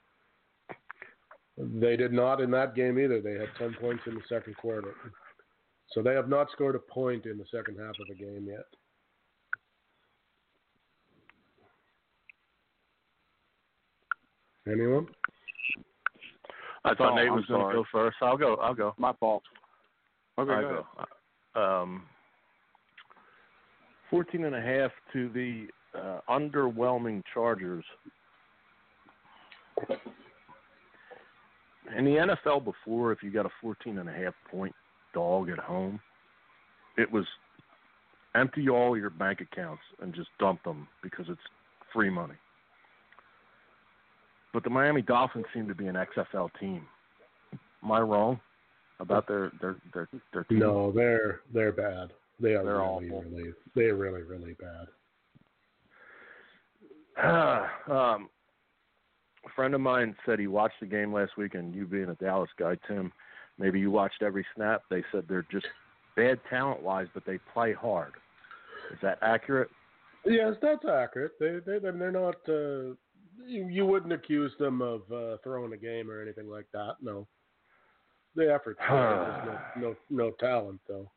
[1.57, 3.21] They did not in that game either.
[3.21, 4.93] They had 10 points in the second quarter.
[5.93, 8.65] So they have not scored a point in the second half of the game yet.
[14.65, 15.07] Anyone?
[16.85, 18.17] I thought Oh, Nate I'm was going to go first.
[18.21, 18.55] I'll go.
[18.55, 18.93] I'll go.
[18.97, 19.43] My fault.
[20.39, 20.85] Okay, I go
[21.55, 21.61] go.
[21.61, 22.03] Um,
[24.09, 27.85] 14 and a half to the uh, underwhelming Chargers.
[31.97, 34.73] In the NFL before, if you got a 14 and a half point
[35.13, 35.99] dog at home,
[36.97, 37.25] it was
[38.35, 41.41] empty all your bank accounts and just dump them because it's
[41.93, 42.35] free money.
[44.53, 46.85] But the Miami Dolphins seem to be an XFL team.
[47.83, 48.39] Am I wrong
[48.99, 50.59] about their their their their team?
[50.59, 52.11] No, they're they're bad.
[52.39, 53.23] They are They're really, awful.
[53.23, 54.87] really they're really, really bad.
[57.91, 58.29] um,
[59.45, 62.15] a friend of mine said he watched the game last week, and you being a
[62.15, 63.11] Dallas guy, Tim,
[63.57, 64.83] maybe you watched every snap.
[64.89, 65.67] They said they're just
[66.15, 68.13] bad talent wise, but they play hard.
[68.91, 69.69] Is that accurate?
[70.25, 71.33] Yes, that's accurate.
[71.39, 72.35] They they they're not.
[72.47, 72.95] Uh,
[73.45, 76.95] you you wouldn't accuse them of uh, throwing a game or anything like that.
[77.01, 77.27] No.
[78.35, 81.09] The effort, no, no no talent though.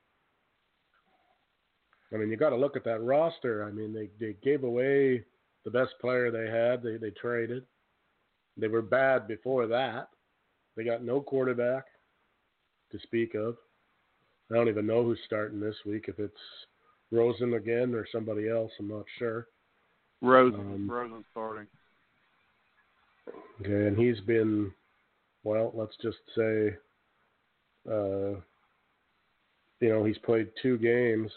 [2.13, 3.65] I mean, you got to look at that roster.
[3.65, 5.25] I mean, they they gave away
[5.65, 6.83] the best player they had.
[6.83, 7.65] They they traded.
[8.57, 10.09] They were bad before that.
[10.77, 11.85] They got no quarterback
[12.93, 13.57] to speak of.
[14.51, 16.05] I don't even know who's starting this week.
[16.09, 16.35] If it's
[17.11, 19.49] Rosen again or somebody else, I'm not sure.
[20.23, 21.67] Rosen, Um, Rosen starting.
[23.61, 24.73] Okay, and he's been,
[25.43, 26.77] well, let's just say,
[27.91, 28.41] uh,
[29.81, 31.31] you know, he's played two games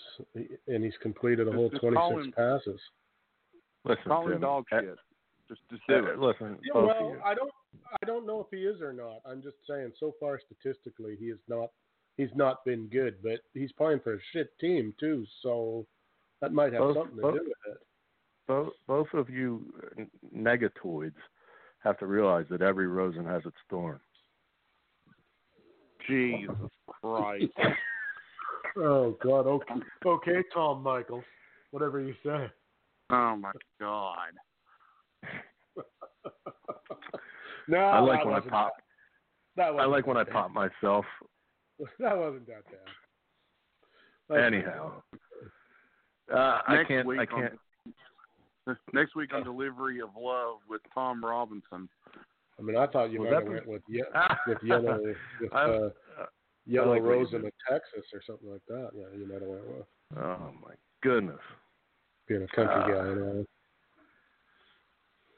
[0.68, 2.80] and he's completed a whole 26 him- passes.
[3.86, 4.98] Listen, Call him dog shit.
[5.50, 6.20] Just, just uh, do it.
[6.20, 7.22] Listen, Yeah, well, you.
[7.26, 7.52] I don't,
[8.02, 9.22] I don't know if he is or not.
[9.26, 11.70] I'm just saying, so far statistically, he is not,
[12.18, 13.16] he's not been good.
[13.24, 15.86] But he's playing for a shit team too, so
[16.42, 17.78] that might have Both- something to both- do with it.
[18.48, 19.66] both both of you
[20.00, 20.04] uh,
[20.36, 21.14] negatoids
[21.84, 24.00] have to realize that every Rosen has its thorn.
[26.08, 26.56] Jesus
[27.02, 27.46] Christ.
[28.78, 29.74] Oh God, okay,
[30.06, 31.24] okay, Tom Michaels,
[31.72, 32.46] whatever you say.
[33.10, 34.30] Oh my God.
[37.68, 38.74] No, I like when I pop.
[39.56, 41.06] That, that I like when I pop myself.
[41.98, 42.80] That wasn't that bad.
[44.28, 45.02] That's Anyhow,
[46.30, 47.08] uh, I Next can't.
[47.08, 47.54] week I can't.
[48.68, 51.88] On, next week on Delivery of Love with Tom Robinson.
[52.60, 54.04] I mean, I thought you Was might that have the- went with ye-
[54.48, 55.90] with yellow with uh, uh,
[56.66, 57.54] yellow like rose in did.
[57.70, 58.90] Texas or something like that.
[58.94, 59.86] Yeah, you might have went with
[60.18, 61.40] Oh my goodness.
[62.28, 62.88] being a country Ah.
[62.88, 63.08] guy.
[63.08, 63.46] You know.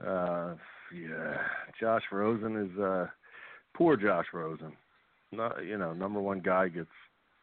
[0.05, 0.55] Uh,
[0.93, 1.37] yeah,
[1.79, 3.07] Josh Rosen is uh,
[3.75, 4.73] poor Josh Rosen.
[5.31, 6.89] Not, you know, number one guy gets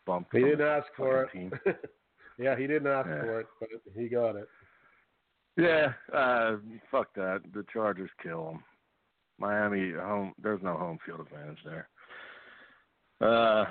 [0.06, 0.34] bumped.
[0.34, 1.52] He didn't ask for it.
[2.38, 3.20] yeah, he didn't ask Yeah.
[3.22, 4.48] for it, but he got it.
[5.56, 6.56] Yeah, uh,
[6.90, 7.40] fuck that.
[7.52, 8.62] The Chargers kill him.
[9.38, 10.32] Miami home.
[10.42, 11.88] There's no home field advantage there.
[13.20, 13.64] Uh,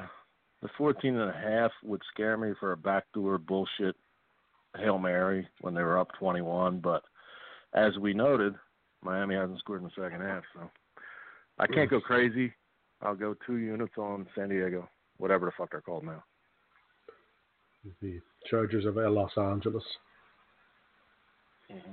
[0.61, 3.95] the 14 and a half would scare me for a backdoor bullshit
[4.77, 7.03] hail mary when they were up 21, but
[7.73, 8.53] as we noted,
[9.03, 10.69] Miami hasn't scored in the second half, so
[11.59, 12.53] I can't go crazy.
[13.01, 16.23] I'll go two units on San Diego, whatever the fuck they're called now.
[18.01, 19.83] The Chargers of Los Angeles.
[21.71, 21.91] Mm-hmm.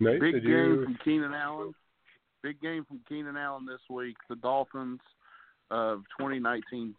[0.00, 0.84] Nate, Big game you?
[0.84, 1.74] from Keenan Allen.
[2.42, 4.16] Big game from Keenan Allen this week.
[4.28, 5.00] The Dolphins
[5.70, 6.94] of 2019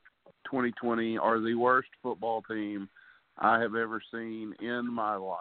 [0.46, 2.90] 2020 are the worst football team
[3.38, 5.40] I have ever seen in my life.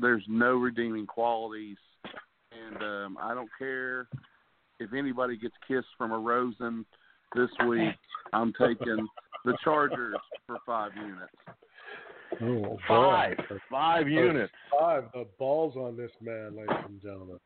[0.00, 1.76] There's no redeeming qualities,
[2.52, 4.08] and um, I don't care
[4.80, 6.84] if anybody gets kissed from a Rosen
[7.34, 7.94] this week.
[8.32, 9.06] I'm taking
[9.44, 11.32] the Chargers for five units.
[12.42, 12.78] Oh, boy.
[12.86, 13.36] Five,
[13.70, 14.52] five units.
[14.78, 15.04] Five.
[15.14, 17.38] The balls on this man, ladies and gentlemen.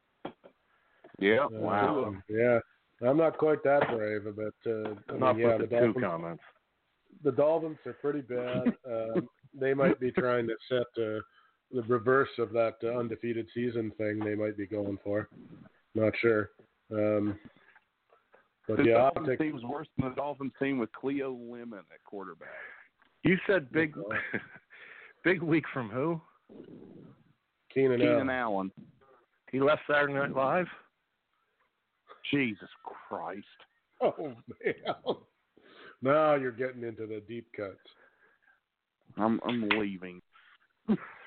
[1.18, 2.58] Yeah, Uh, Yeah,
[3.08, 5.92] I'm not quite that brave, but uh, I Not mean, yeah, put the the two
[5.92, 6.04] Dolphins.
[6.04, 6.42] comments.
[7.24, 8.74] The Dolphins are pretty bad.
[8.90, 11.20] Um, they might be trying to set uh,
[11.72, 14.18] the reverse of that uh, undefeated season thing.
[14.18, 15.28] They might be going for.
[15.94, 16.50] Not sure.
[16.92, 17.38] Um,
[18.68, 19.38] but The yeah, I'll Dolphins take.
[19.38, 22.48] team's worse than the Dolphins team with Cleo Lemon at quarterback.
[23.24, 23.94] You said big,
[25.24, 26.20] big week from who?
[27.72, 28.30] Keenan Keenan Allen.
[28.30, 28.72] Allen.
[29.50, 30.66] He left Saturday Night Live.
[32.30, 32.68] Jesus
[33.08, 33.46] Christ.
[34.04, 35.14] Oh man!
[36.02, 37.76] Now you're getting into the deep cuts.
[39.16, 40.20] I'm I'm leaving.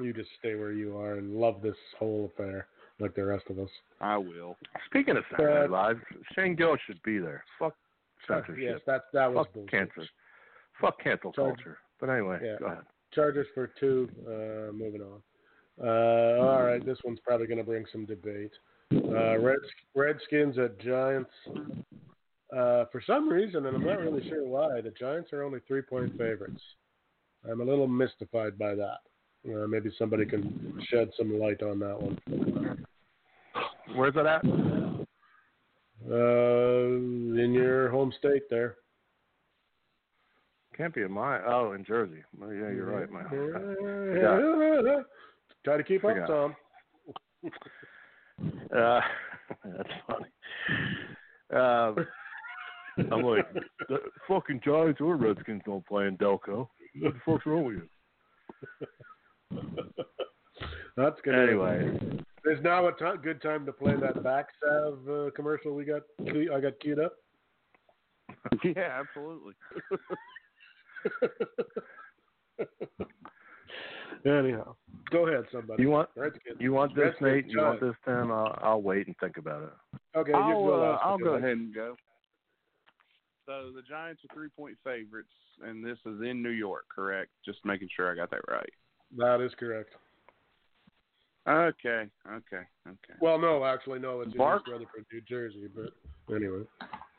[0.00, 2.66] You just stay where you are and love this whole affair
[3.00, 3.68] like the rest of us.
[4.00, 4.56] I will.
[4.86, 6.00] Speaking of Saturday Uh, Night Live,
[6.34, 7.42] Shane Gill should be there.
[7.58, 7.74] Fuck
[8.28, 8.56] censorship.
[8.58, 9.70] yes, that that was Fuck bullshit.
[9.70, 10.08] cancer.
[10.80, 11.78] Fuck cancel Charge- culture.
[11.98, 12.56] But anyway, Yeah.
[12.58, 12.84] go ahead.
[13.12, 14.08] Chargers for two.
[14.26, 15.22] Uh, moving on.
[15.82, 18.52] Uh, all right, this one's probably going to bring some debate.
[18.92, 21.30] Uh, Reds, Redskins at Giants.
[22.54, 25.82] Uh, for some reason, and I'm not really sure why, the Giants are only three
[25.82, 26.62] point favorites.
[27.50, 28.98] I'm a little mystified by that.
[29.46, 32.84] Uh, maybe somebody can shed some light on that one.
[33.94, 34.44] Where's it at?
[36.08, 36.86] Uh,
[37.42, 38.76] in your home state there.
[40.76, 41.40] Can't be in my.
[41.44, 42.22] Oh, in Jersey.
[42.38, 43.10] Well, yeah, you're right.
[43.10, 43.22] My.
[44.12, 45.02] Yeah.
[45.64, 46.56] Try to keep up, Tom.
[48.38, 49.00] Uh,
[49.64, 50.26] that's funny.
[51.54, 51.94] Uh,
[53.10, 53.46] I'm like,
[53.88, 56.68] the fucking Giants or Redskins don't play in Delco.
[57.00, 58.86] What the fuck's wrong with you?
[60.96, 61.34] That's good.
[61.34, 61.98] Anyway,
[62.44, 66.02] There's now a t- good time to play that back salve uh, commercial we got.
[66.20, 67.12] I got queued up.
[68.64, 69.54] yeah, absolutely.
[74.24, 74.74] Anyhow,
[75.10, 75.82] go ahead, somebody.
[75.82, 76.56] You want Redskins.
[76.58, 77.46] you want this, Redskins Nate?
[77.50, 78.32] You want this, Tim?
[78.32, 79.72] I'll, I'll wait and think about it.
[80.16, 81.96] Okay, I'll, can go uh, I'll go ahead and go.
[83.44, 85.30] So the Giants are three point favorites,
[85.62, 87.30] and this is in New York, correct?
[87.44, 88.72] Just making sure I got that right.
[89.16, 89.90] That is correct.
[91.48, 93.14] Okay, okay, okay.
[93.20, 94.20] Well, no, actually, no.
[94.22, 96.64] It's in Bark- East Rutherford, New Jersey, but anyway.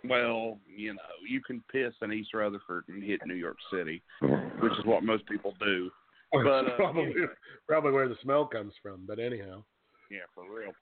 [0.03, 4.73] Well, you know, you can piss in East Rutherford and hit New York City, which
[4.73, 5.89] is what most people do.
[6.33, 7.27] But, uh, probably, anyway.
[7.67, 9.05] probably where the smell comes from.
[9.07, 9.63] But anyhow,
[10.11, 10.73] Yeah, for real.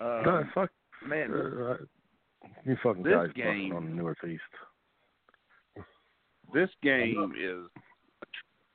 [0.00, 0.70] No, fuck.
[1.06, 1.76] man, Uh,
[2.64, 4.42] you fucking this guys game- fucking on the Northeast.
[6.52, 7.68] this game is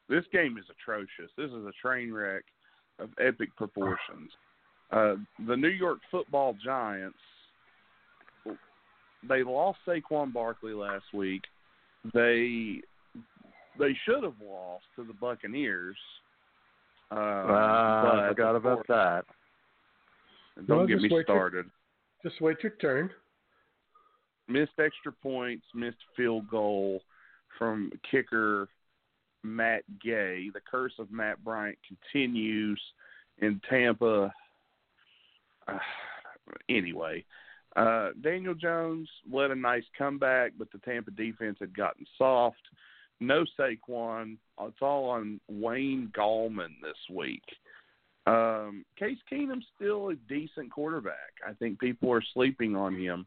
[0.09, 1.31] this game is atrocious.
[1.37, 2.43] This is a train wreck
[2.99, 4.31] of epic proportions.
[4.91, 5.15] Uh,
[5.47, 7.17] the New York Football Giants
[9.27, 11.41] they lost Saquon Barkley last week.
[12.13, 12.81] They
[13.79, 15.97] they should have lost to the Buccaneers.
[17.11, 19.25] Uh, Ah, but I forgot of about that.
[20.67, 21.69] Don't Well, get me wait till- started.
[22.23, 23.09] just wait your turn.
[24.47, 27.01] missed extra points, missed field goal
[27.57, 28.69] from kicker
[29.55, 30.49] Matt Gay.
[30.53, 32.81] The curse of Matt Bryant continues
[33.39, 34.33] in Tampa.
[35.67, 35.77] Uh,
[36.69, 37.25] anyway,
[37.75, 42.61] uh, Daniel Jones led a nice comeback, but the Tampa defense had gotten soft.
[43.19, 44.37] No Saquon.
[44.61, 47.43] It's all on Wayne Gallman this week.
[48.27, 51.33] Um, Case Keenum's still a decent quarterback.
[51.47, 53.25] I think people are sleeping on him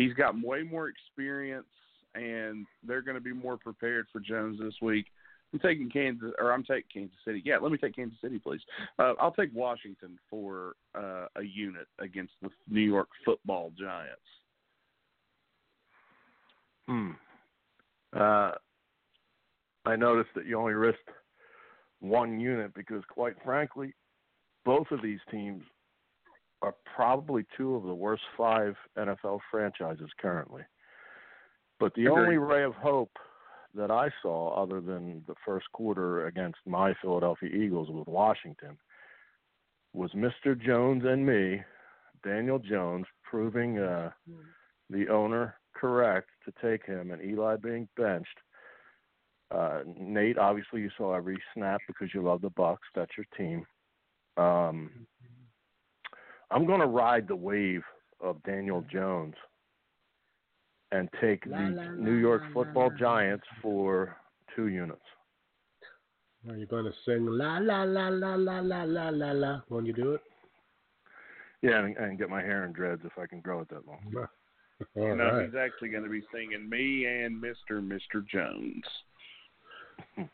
[0.00, 1.66] he's got way more experience
[2.14, 5.06] and they're going to be more prepared for Jones this week.
[5.52, 7.42] I'm taking Kansas, or I'm taking Kansas City.
[7.44, 8.60] Yeah, let me take Kansas City, please.
[8.98, 14.20] Uh, I'll take Washington for uh, a unit against the New York Football Giants.
[16.86, 17.10] Hmm.
[18.16, 18.52] Uh,
[19.86, 21.08] I noticed that you only risked
[22.00, 23.94] one unit because, quite frankly,
[24.64, 25.62] both of these teams
[26.62, 30.62] are probably two of the worst five NFL franchises currently.
[31.78, 32.20] But the Agreed.
[32.20, 33.12] only ray of hope
[33.74, 38.76] that I saw, other than the first quarter against my Philadelphia Eagles with Washington,
[39.92, 40.60] was Mr.
[40.60, 41.62] Jones and me,
[42.24, 44.10] Daniel Jones, proving uh,
[44.88, 48.28] the owner correct to take him and Eli being benched.
[49.50, 52.86] Uh, Nate, obviously you saw every snap because you love the Bucks.
[52.94, 53.66] That's your team.
[54.36, 54.90] Um,
[56.50, 57.82] I'm going to ride the wave
[58.20, 59.34] of Daniel Jones
[60.92, 62.98] and take La, the la, la, New York la, Football la, la.
[62.98, 64.16] Giants for
[64.56, 65.00] two units.
[66.48, 69.84] Are you going to sing la la la la la la la la la when
[69.84, 70.22] you do it?
[71.62, 74.00] Yeah, and, and get my hair in dreads if I can grow it that long.
[74.96, 75.44] All no, right.
[75.44, 78.84] he's actually going to be singing me and Mister Mister Jones.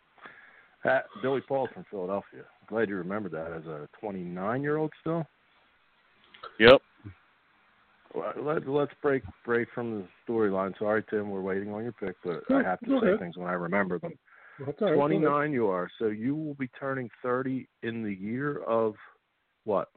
[0.84, 2.42] Uh, Billy Paul's from Philadelphia.
[2.68, 5.26] Glad you remember that as a 29 year old still.
[6.60, 6.80] Yep.
[8.16, 10.76] Well, Let, let's break break from the storyline.
[10.78, 13.18] Sorry, Tim, we're waiting on your pick, but I have to say ahead.
[13.20, 14.14] things when I remember them.
[14.58, 14.94] That's all right.
[14.96, 15.10] Go ahead.
[15.10, 18.94] 29 you are, so you will be turning 30 in the year of
[19.64, 19.88] what?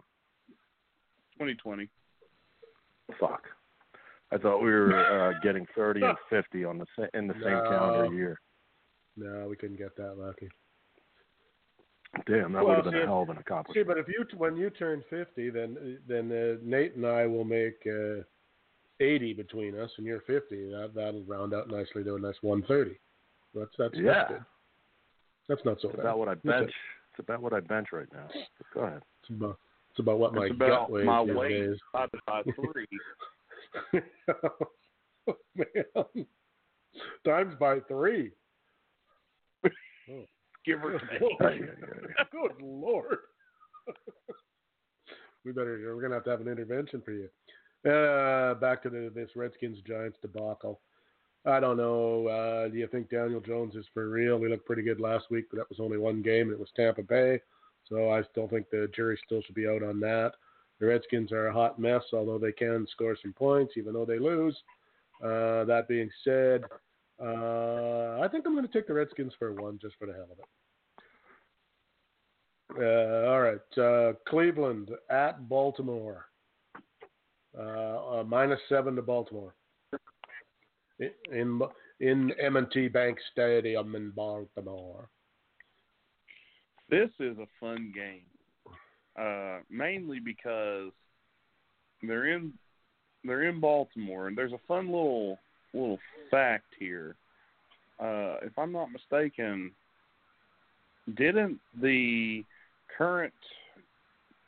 [1.38, 1.90] 2020.
[3.20, 3.44] Fuck.
[4.32, 6.86] I thought we were uh, getting 30 and 50 on the
[7.18, 7.70] in the same No.
[7.70, 8.40] calendar year.
[9.16, 10.50] No, we couldn't get that lucky.
[12.28, 13.76] Damn, that Well, would have been see, a hell of an accomplishment.
[13.76, 13.88] See, accomplishment.
[13.88, 17.80] but if you when you turn fifty, then then uh, Nate and I will make
[17.86, 18.24] uh,
[19.00, 20.70] eighty between us, and you're fifty.
[20.72, 23.00] That that'll round out nicely to a nice one thirty.
[23.54, 24.04] That's that's Yeah.
[24.14, 24.46] That's, good.
[25.50, 26.06] that's not so It's bad.
[26.06, 26.72] about what I bench.
[27.12, 28.28] It's about what I bench right now.
[28.58, 29.02] But go ahead.
[29.22, 29.60] It's about
[29.92, 31.78] it's about what my it's gut about weighs my weight days.
[31.94, 32.42] divided by
[32.74, 32.88] three.
[35.56, 36.26] Man,
[37.24, 38.32] times by three.
[40.66, 41.62] Give or take.
[42.32, 43.18] Good lord.
[45.46, 45.94] we better.
[45.96, 47.30] We're gonna have to have an intervention for you.
[47.90, 50.82] Uh, back to the, this Redskins Giants debacle.
[51.46, 52.28] I don't know.
[52.28, 54.38] Uh, do you think Daniel Jones is for real?
[54.38, 57.04] We looked pretty good last week, but that was only one game, it was Tampa
[57.04, 57.40] Bay.
[57.88, 60.34] So I still think the jury still should be out on that.
[60.80, 64.20] The Redskins are a hot mess, although they can score some points, even though they
[64.20, 64.56] lose.
[65.24, 66.64] Uh, that being said,
[67.22, 70.28] uh, I think I'm going to take the Redskins for one, just for the hell
[70.32, 70.46] of it.
[72.78, 76.26] Uh, all right, uh, Cleveland at Baltimore.
[77.58, 79.56] Uh, uh, minus seven to Baltimore.
[81.32, 81.62] In
[82.00, 85.10] in, M&T Bank Stadium in Baltimore.
[86.90, 88.24] This is a fun game,
[89.20, 90.92] uh, mainly because
[92.04, 92.54] they're in
[93.24, 95.38] they're in Baltimore, and there's a fun little
[95.74, 96.00] little
[96.32, 97.16] fact here.
[98.00, 99.72] Uh, if I'm not mistaken,
[101.16, 102.44] didn't the
[102.98, 103.34] current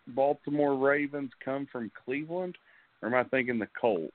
[0.07, 2.57] Baltimore Ravens come from Cleveland,
[3.01, 4.13] or am I thinking the Colts?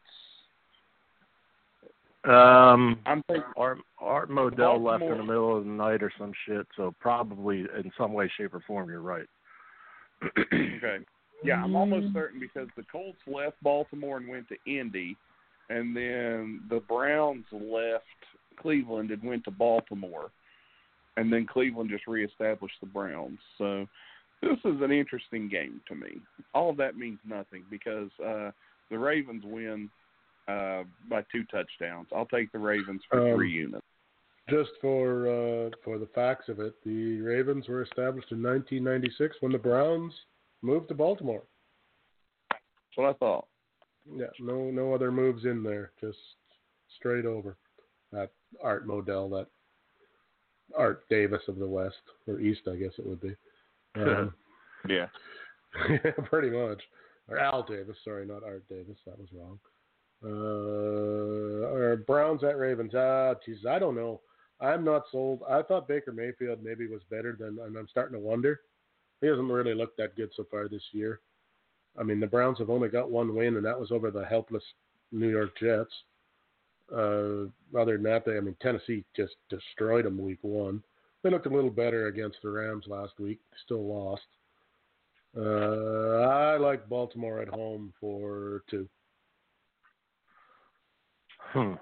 [2.25, 6.33] Um, I'm thinking Art Art Modell left in the middle of the night or some
[6.47, 9.27] shit, so probably in some way, shape, or form, you're right.
[10.39, 10.99] okay.
[11.45, 15.17] Yeah, I'm almost certain because the Colts left Baltimore and went to Indy,
[15.69, 18.05] and then the Browns left
[18.61, 20.31] Cleveland and went to Baltimore,
[21.17, 23.39] and then Cleveland just reestablished the Browns.
[23.59, 23.87] So
[24.43, 26.21] this is an interesting game to me.
[26.55, 28.51] All of that means nothing because uh,
[28.91, 29.91] the Ravens win
[30.49, 32.09] uh, by two touchdowns.
[32.15, 33.85] I'll take the Ravens for Um, three units.
[34.49, 39.51] Just for uh, for the facts of it, the Ravens were established in 1996 when
[39.51, 40.15] the Browns
[40.63, 41.43] moved to Baltimore.
[42.51, 42.63] That's
[42.95, 43.49] what I thought.
[44.15, 46.19] Yeah, no no other moves in there, just
[46.99, 47.57] straight over.
[48.13, 48.31] That
[48.63, 49.47] Art Modell, that
[50.77, 51.97] Art Davis of the West
[52.27, 53.35] or East, I guess it would be.
[53.97, 54.35] Um,
[54.87, 55.07] Yeah.
[55.89, 56.83] yeah, pretty much.
[57.29, 58.99] Or Al Davis, sorry, not Art Davis.
[59.07, 59.59] That was wrong.
[60.23, 62.93] Uh, or Browns at Ravens.
[62.95, 64.21] Ah, geez, I don't know.
[64.61, 65.41] I'm not sold.
[65.49, 68.61] I thought Baker Mayfield maybe was better than, and I'm starting to wonder.
[69.23, 71.21] He hasn't really looked that good so far this year.
[71.99, 74.63] I mean, the Browns have only got one win, and that was over the helpless
[75.13, 75.93] New York Jets.
[76.93, 80.83] Uh, other than that, they, I mean, Tennessee just destroyed them week one.
[81.23, 83.41] They looked a little better against the Rams last week.
[83.65, 84.23] Still lost.
[85.37, 88.89] Uh, I like Baltimore at home for two.
[91.53, 91.75] Hmm.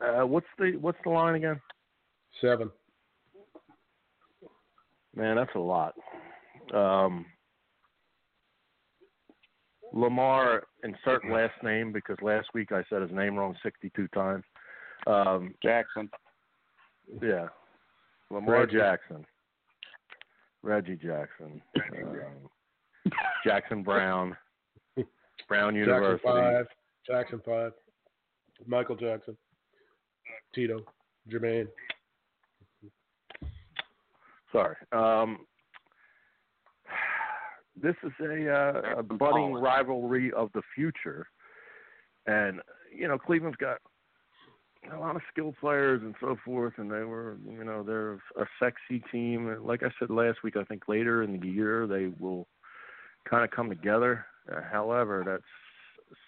[0.00, 1.60] Uh, what's the what's the line again?
[2.40, 2.70] Seven.
[5.14, 5.94] Man, that's a lot.
[6.74, 7.26] Um,
[9.92, 14.44] Lamar, insert last name because last week I said his name wrong 62 times.
[15.06, 16.08] Um, Jackson.
[17.22, 17.48] yeah,
[18.30, 18.78] Lamar Reggie.
[18.78, 19.24] Jackson,
[20.62, 22.48] Reggie Jackson, um,
[23.44, 24.36] Jackson Brown,
[25.48, 26.22] Brown University.
[26.24, 26.66] Jackson five.
[27.06, 27.72] Jackson five.
[28.66, 29.36] Michael Jackson.
[30.54, 30.84] Tito.
[31.30, 31.66] Jermaine.
[34.52, 34.76] Sorry.
[34.92, 35.38] Um,
[37.80, 41.26] this is a, uh, a budding rivalry of the future,
[42.26, 42.60] and
[42.94, 43.78] you know Cleveland's got
[44.92, 48.46] a lot of skilled players and so forth, and they were, you know, they're a
[48.60, 49.48] sexy team.
[49.48, 52.48] And like I said last week, I think later in the year they will
[53.28, 54.26] kind of come together.
[54.50, 55.40] Uh, however, that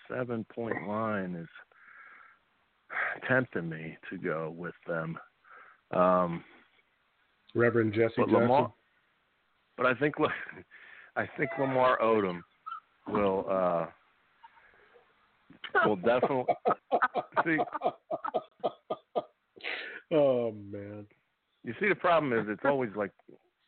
[0.09, 1.49] seven point line is
[3.28, 5.18] tempting me to go with them.
[5.92, 6.45] Um,
[7.55, 8.42] Reverend Jesse but Jackson.
[8.42, 8.72] Lamar,
[9.76, 10.14] but I think
[11.16, 12.42] I think Lamar Odom
[13.08, 13.86] will uh
[15.86, 16.44] will definitely
[17.44, 17.58] see.
[20.12, 21.06] oh man.
[21.64, 23.12] You see, the problem is it's always like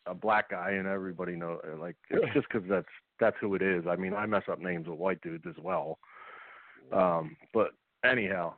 [0.06, 2.86] a black guy, and everybody know like it's just because that's
[3.20, 3.84] that's who it is.
[3.88, 5.98] I mean, I mess up names of white dudes as well.
[6.92, 7.70] Um, but
[8.04, 8.54] anyhow,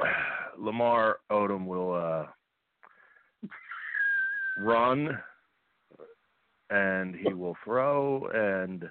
[0.58, 2.26] Lamar Odom will uh,
[4.56, 5.18] run,
[6.72, 8.88] and he will throw, and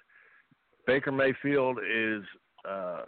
[0.86, 2.24] Baker Mayfield is
[2.70, 3.04] uh,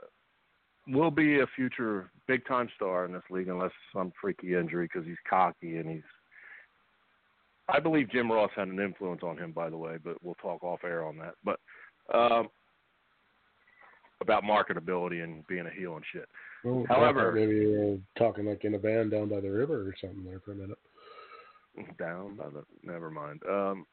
[0.88, 5.08] will be a future big time star in this league unless some freaky injury because
[5.08, 6.02] he's cocky and he's.
[7.70, 10.64] I believe Jim Ross had an influence on him, by the way, but we'll talk
[10.64, 11.36] off air on that.
[11.46, 11.60] But
[12.14, 12.50] um,
[14.20, 16.28] about marketability and being a heel and shit.
[16.66, 20.26] Well, However- maybe were talking like in a van down by the river or something
[20.26, 20.78] there for a minute.
[21.98, 23.42] Down by the never mind.
[23.50, 23.86] Um,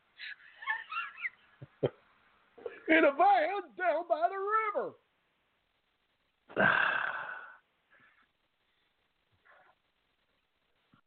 [2.91, 4.37] In a van down by the
[4.77, 4.93] river.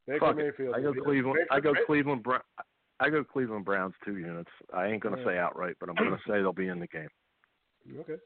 [0.08, 0.44] Baker fuck it.
[0.58, 0.76] Mayfield.
[0.76, 1.38] I go Cleveland.
[1.40, 2.24] Baker I go Cleveland.
[2.24, 2.40] Bra-
[3.00, 4.50] I go Cleveland Browns two units.
[4.74, 5.26] I ain't gonna Yeah.
[5.26, 7.10] say outright, but I'm gonna say they'll be in the game.
[8.00, 8.18] Okay.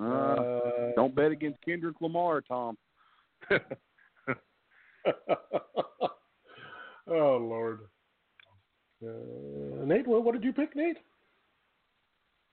[0.00, 2.76] Uh, Uh, don't bet against Kendrick Lamar, Tom.
[3.50, 3.60] oh
[7.06, 7.80] Lord.
[9.04, 10.98] Uh, Nate, what, what did you pick, Nate?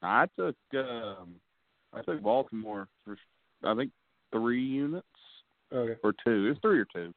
[0.02, 1.36] I took um,
[1.93, 3.18] I took Baltimore for
[3.64, 3.91] I think
[4.32, 5.06] three units
[5.74, 5.99] Okay.
[6.04, 6.47] or two.
[6.52, 7.14] It's three or two.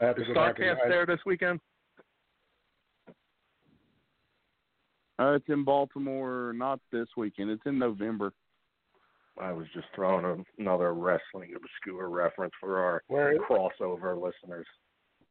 [0.00, 1.60] I have to Is go Starcast there this weekend?
[5.18, 7.50] Uh, it's in Baltimore, not this weekend.
[7.50, 8.32] It's in November.
[9.40, 14.66] I was just throwing a, another wrestling obscure reference for our Where is, crossover listeners.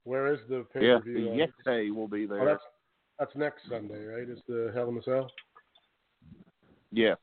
[0.04, 1.14] where is the pay Yeah, per view?
[1.16, 2.46] the Yeti will be Oh, there.
[2.46, 2.64] that's
[3.20, 4.28] that's next Sunday, right?
[4.28, 5.30] It's the Hell in a Cell.
[6.96, 7.18] Yes.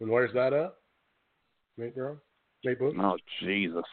[0.00, 0.74] And where's that at?
[1.76, 2.18] Nate Brown?
[2.64, 3.00] Nate Boone?
[3.00, 3.84] Oh Jesus.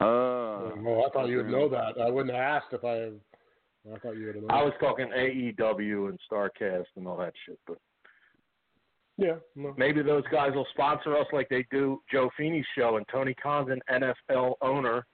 [0.00, 1.98] Uh, oh, I thought you would know that.
[2.00, 3.06] I wouldn't have asked if I
[3.92, 4.44] I thought you would have.
[4.50, 7.78] I was talking AEW and Starcast and all that shit, but
[9.16, 9.36] Yeah.
[9.54, 9.74] No.
[9.78, 13.70] maybe those guys will sponsor us like they do Joe Feeney's show and Tony Khan's
[13.70, 15.06] an NFL owner.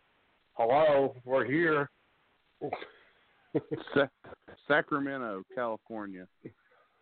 [0.55, 1.91] Hello, we're here.
[3.95, 4.07] Sa-
[4.67, 6.27] Sacramento, California.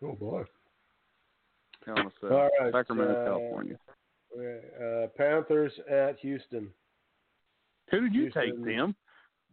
[0.03, 0.43] oh boy.
[1.85, 2.31] Telling us that.
[2.31, 2.71] All right.
[2.71, 3.77] Sacramento, uh, California.
[4.37, 6.69] Uh, Panthers at Houston.
[7.89, 8.41] Who did you Houston.
[8.43, 8.95] take, Tim?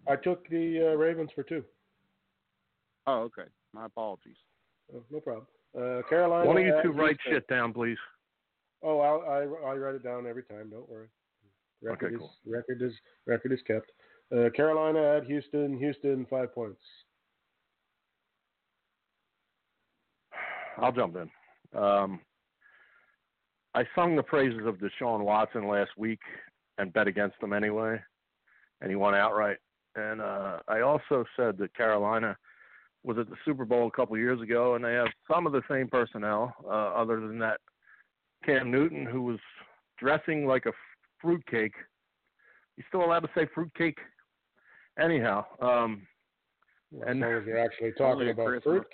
[0.07, 1.65] I took the uh, Ravens for two.
[3.07, 3.49] Oh, okay.
[3.73, 4.37] My apologies.
[4.95, 5.47] Oh, no problem.
[5.77, 6.45] Uh, Carolina.
[6.53, 7.33] don't you at two write Houston.
[7.33, 7.99] shit down, please.
[8.83, 10.71] Oh, I'll, I I write it down every time.
[10.71, 11.09] Don't worry.
[11.83, 12.35] Record Okay, is cool.
[12.47, 12.93] record is
[13.27, 13.91] record is kept.
[14.35, 15.77] Uh, Carolina at Houston.
[15.79, 16.81] Houston five points.
[20.79, 21.29] I'll jump in.
[21.77, 22.21] Um,
[23.75, 26.21] I sung the praises of Deshaun Watson last week
[26.79, 28.01] and bet against him anyway,
[28.81, 29.59] and he won outright.
[29.95, 32.37] And uh, I also said that Carolina
[33.05, 35.63] was at the Super Bowl a couple years ago, and they have some of the
[35.71, 37.61] same personnel, uh, other than that
[38.45, 39.39] Cam Newton, who was
[39.99, 40.73] dressing like a
[41.21, 41.75] fruitcake.
[42.77, 43.99] You still allowed to say fruitcake?
[44.99, 46.07] Anyhow, um,
[46.91, 48.63] Well, And- as long as you're actually talking about Christmas.
[48.65, 48.87] fruit.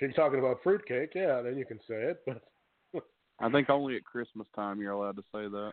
[0.00, 2.22] If you're talking about fruitcake, yeah, then you can say it.
[2.26, 3.04] But
[3.38, 5.72] I think only at Christmas time you're allowed to say that.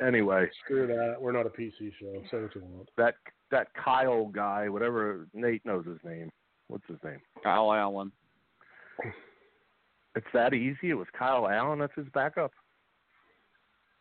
[0.06, 1.16] anyway, screw that.
[1.18, 2.22] We're not a PC show.
[2.30, 2.90] Say what you want.
[2.98, 3.14] that
[3.50, 6.30] that Kyle guy, whatever Nate knows his name.
[6.68, 7.20] What's his name?
[7.42, 8.12] Kyle Allen.
[10.14, 10.90] It's that easy.
[10.90, 11.78] It was Kyle Allen.
[11.78, 12.52] That's his backup.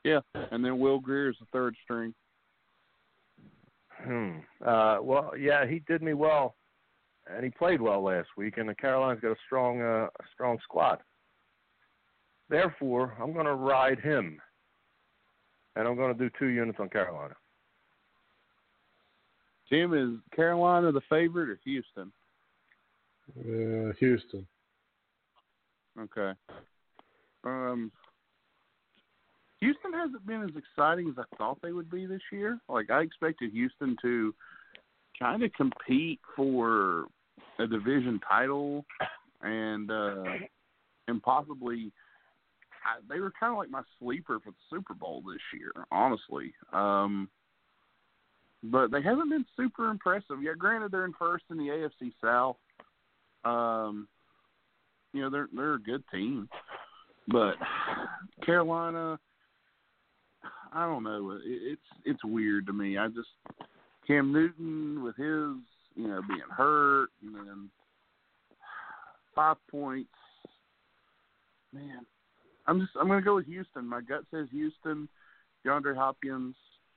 [0.03, 0.19] Yeah.
[0.51, 2.13] And then Will Grier is the third string.
[4.03, 4.39] Hmm.
[4.65, 6.55] Uh, well, yeah, he did me well,
[7.33, 8.57] and he played well last week.
[8.57, 10.99] And the Carolinas got a strong, uh, a strong squad.
[12.49, 14.39] Therefore, I'm going to ride him,
[15.75, 17.35] and I'm going to do two units on Carolina.
[19.69, 22.11] Tim, is Carolina the favorite or Houston?
[23.37, 24.47] Uh, Houston.
[25.99, 26.31] Okay.
[27.43, 27.91] Um,
[29.59, 32.59] Houston hasn't been as exciting as I thought they would be this year.
[32.67, 34.33] Like I expected Houston to
[35.19, 37.05] kind of compete for
[37.59, 38.85] a division title
[39.41, 40.23] and uh
[41.07, 41.91] and possibly
[42.85, 46.53] I, they were kind of like my sleeper for the Super Bowl this year, honestly.
[46.73, 47.29] Um
[48.63, 50.41] but they haven't been super impressive.
[50.41, 52.57] Yeah, granted they're in first in the AFC South.
[53.45, 54.07] Um
[55.13, 56.49] you know, they're they're a good team.
[57.27, 57.55] But
[58.45, 59.19] Carolina
[60.71, 61.31] I don't know.
[61.31, 62.97] It, it's it's weird to me.
[62.97, 63.29] I just
[64.05, 65.55] Cam Newton with his,
[65.99, 67.69] you know, being hurt and then
[69.35, 70.09] five points.
[71.73, 72.05] Man,
[72.65, 73.85] I'm just I'm gonna go with Houston.
[73.85, 75.09] My gut says Houston.
[75.65, 76.55] DeAndre Hopkins.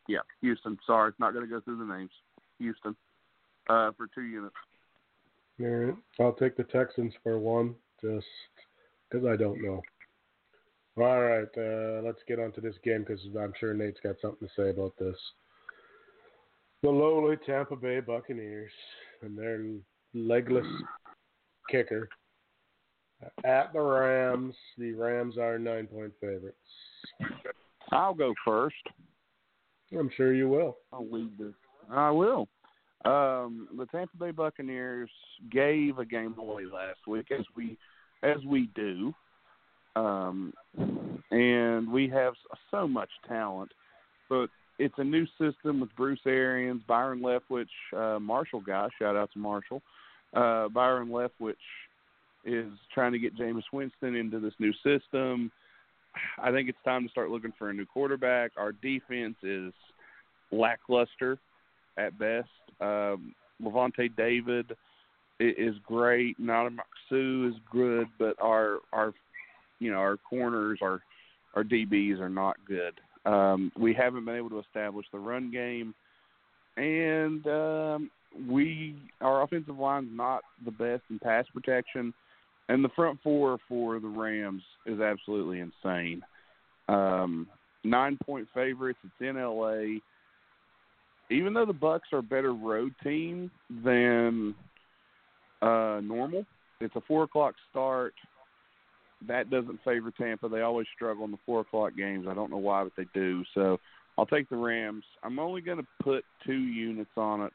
[0.08, 0.78] Yeah, Houston.
[0.86, 2.12] Sorry, it's not gonna go through the names.
[2.58, 2.94] Houston.
[3.68, 4.54] Uh, for two units.
[5.60, 5.94] All right.
[6.20, 8.26] I'll take the Texans for one, just
[9.10, 9.82] because I don't know.
[10.96, 11.48] All right.
[11.56, 14.70] Uh, let's get on to this game because I'm sure Nate's got something to say
[14.70, 15.16] about this.
[16.82, 18.72] The lowly Tampa Bay Buccaneers
[19.22, 19.64] and their
[20.14, 20.66] legless
[21.70, 22.08] kicker
[23.44, 24.54] at the Rams.
[24.78, 26.56] The Rams are nine point favorites.
[27.92, 28.74] I'll go first.
[29.96, 30.78] I'm sure you will.
[30.92, 31.54] I'll lead this.
[31.90, 32.48] I will.
[33.04, 35.10] Um, the Tampa Bay Buccaneers
[35.50, 37.76] gave a game away last week, as we
[38.22, 39.12] as we do,
[39.96, 40.52] um,
[41.30, 42.34] and we have
[42.70, 43.70] so much talent.
[44.28, 44.48] But
[44.82, 47.66] it's a new system with Bruce Arians, Byron Leftwich,
[47.96, 48.88] uh, Marshall guy.
[48.98, 49.80] Shout out to Marshall.
[50.34, 51.54] Uh, Byron Leftwich
[52.44, 55.52] is trying to get Jameis Winston into this new system.
[56.42, 58.50] I think it's time to start looking for a new quarterback.
[58.56, 59.72] Our defense is
[60.50, 61.38] lackluster
[61.96, 62.48] at best.
[62.80, 64.76] Um, Lavonte David
[65.38, 66.40] is great.
[66.40, 66.70] Nana
[67.08, 69.14] Sue is good, but our our
[69.78, 71.00] you know our corners, our
[71.54, 72.94] our DBs are not good.
[73.24, 75.94] Um, we haven't been able to establish the run game,
[76.76, 78.10] and um,
[78.48, 82.12] we our offensive line's not the best in pass protection,
[82.68, 86.22] and the front four for the Rams is absolutely insane.
[86.88, 87.46] Um,
[87.84, 88.98] nine point favorites.
[89.04, 90.00] It's in LA.
[91.30, 93.50] Even though the Bucks are a better road team
[93.84, 94.54] than
[95.62, 96.44] uh, normal,
[96.80, 98.14] it's a four o'clock start.
[99.28, 100.48] That doesn't favor Tampa.
[100.48, 102.26] They always struggle in the four o'clock games.
[102.28, 103.44] I don't know why, but they do.
[103.54, 103.78] So
[104.18, 105.04] I'll take the Rams.
[105.22, 107.52] I'm only going to put two units on it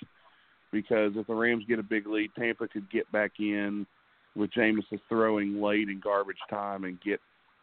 [0.72, 3.86] because if the Rams get a big lead, Tampa could get back in
[4.36, 7.20] with Jameis throwing late in garbage time and get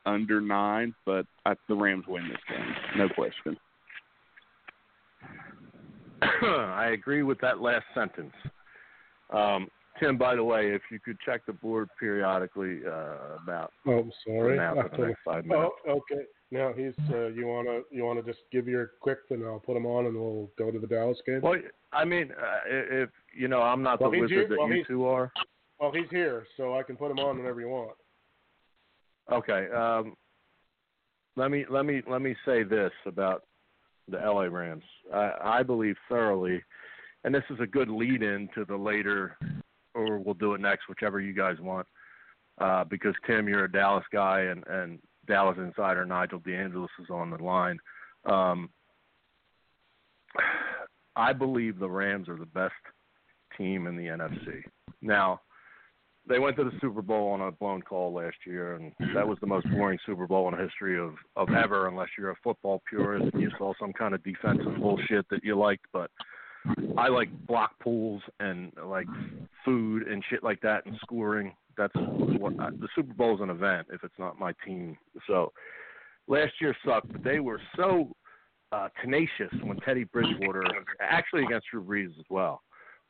[0.07, 0.95] under nine.
[1.05, 3.57] But I, the Rams win this game, no question.
[6.43, 8.33] I agree with that last sentence.
[9.31, 9.69] Um,
[10.01, 14.13] Tim, by the way, if you could check the board periodically uh, about Oh, I'm
[14.27, 14.57] sorry.
[14.57, 15.71] now for the next five minutes.
[15.87, 16.23] Oh, okay.
[16.51, 16.95] Now he's.
[17.13, 20.15] Uh, you wanna you wanna just give your quick, and I'll put him on, and
[20.17, 21.41] we'll go to the Dallas game.
[21.43, 21.57] Well,
[21.93, 24.85] I mean, uh, if you know, I'm not Well, the wizard here- that well, you
[24.85, 25.33] two are.
[25.81, 27.93] Well, he's here, so I can put him on whenever you want.
[29.33, 29.69] Okay.
[29.71, 30.17] Um,
[31.37, 33.45] let me let me let me say this about
[34.09, 34.85] the LA Rams.
[35.13, 36.63] I, I believe thoroughly,
[37.25, 39.37] and this is a good lead-in to the later,
[39.95, 41.87] or we'll do it next, whichever you guys want.
[42.59, 47.31] Uh, because Tim, you're a Dallas guy, and and Dallas insider Nigel DeAngelis is on
[47.31, 47.79] the line.
[48.25, 48.71] Um,
[51.17, 52.75] I believe the Rams are the best
[53.57, 54.63] team in the NFC.
[55.01, 55.41] Now,
[56.29, 59.39] they went to the Super Bowl on a blown call last year, and that was
[59.41, 62.83] the most boring Super Bowl in the history of of ever, unless you're a football
[62.89, 65.85] purist and you saw some kind of defensive bullshit that you liked.
[65.93, 66.11] But
[66.97, 69.07] I like block pools and like
[69.65, 71.55] food and shit like that and scoring.
[71.77, 74.97] That's what I, the Super Bowl is an event if it's not my team.
[75.27, 75.53] So
[76.29, 78.15] last year sucked, but they were so
[78.73, 80.63] uh, tenacious when Teddy Bridgewater,
[81.01, 82.63] actually against Drew Brees as well.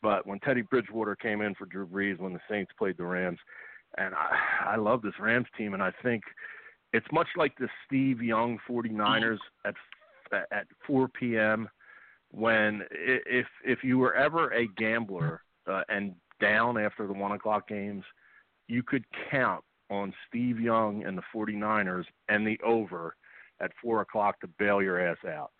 [0.02, 3.38] But when Teddy Bridgewater came in for Drew Brees when the Saints played the Rams,
[3.96, 6.22] and I, I love this Rams team, and I think
[6.92, 9.74] it's much like the Steve Young 49ers at
[10.32, 11.68] at 4 p.m.
[12.34, 17.68] when if if you were ever a gambler uh, and down after the one o'clock
[17.68, 18.04] games,
[18.66, 23.14] you could count on Steve Young and the 49ers and the over
[23.60, 25.52] at four o'clock to bail your ass out.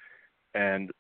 [0.55, 0.91] And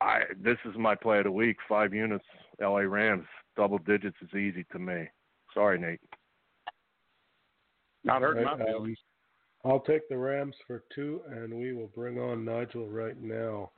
[0.00, 1.58] I this is my play of the week.
[1.68, 2.24] Five units,
[2.60, 3.26] LA Rams,
[3.56, 5.06] double digits is easy to me.
[5.52, 6.00] Sorry, Nate.
[8.04, 8.98] Not hurting my Right, um, feelings.
[9.64, 13.70] I'll take the Rams for two, and we will bring on Nigel right now.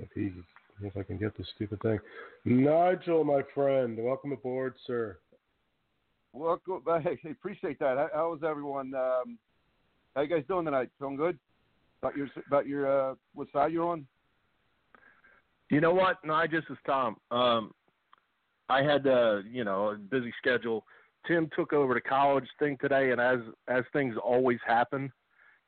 [0.00, 0.32] If he,
[0.82, 1.98] if I can get this stupid thing,
[2.44, 5.18] Nigel, my friend, welcome aboard, sir.
[6.32, 6.82] Welcome.
[6.84, 7.02] good.
[7.22, 7.96] Hey, appreciate that.
[7.96, 8.92] How, how is everyone?
[8.94, 9.38] Um,
[10.14, 10.90] how you guys doing tonight?
[10.98, 11.38] Feeling good?
[12.02, 14.06] About your about your uh, what side you're on?
[15.70, 16.18] You know what?
[16.24, 17.16] No, I just is Tom.
[17.30, 17.72] Um,
[18.68, 20.84] I had uh, you know a busy schedule.
[21.26, 25.10] Tim took over the college thing today, and as as things always happen,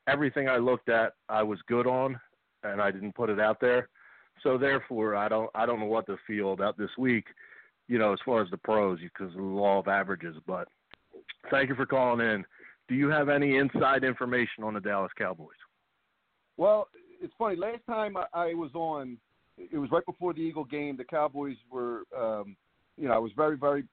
[0.07, 2.19] everything I looked at I was good on,
[2.63, 3.89] and I didn't put it out there.
[4.43, 7.25] So therefore, I don't I don't know what to feel about this week.
[7.87, 10.35] You know, as far as the pros, because of the law of averages.
[10.47, 10.67] But
[11.49, 12.45] thank you for calling in.
[12.87, 15.49] Do you have any inside information on the Dallas Cowboys?
[16.57, 16.87] Well,
[17.21, 17.55] it's funny.
[17.55, 19.17] Last time I, I was on,
[19.57, 20.97] it was right before the Eagle game.
[20.97, 22.55] The Cowboys were, um,
[22.97, 23.83] you know, I was very very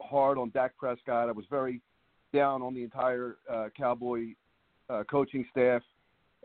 [0.00, 1.28] hard on Dak Prescott.
[1.28, 1.80] I was very
[2.32, 4.34] down on the entire uh, Cowboy
[4.90, 5.82] uh, coaching staff,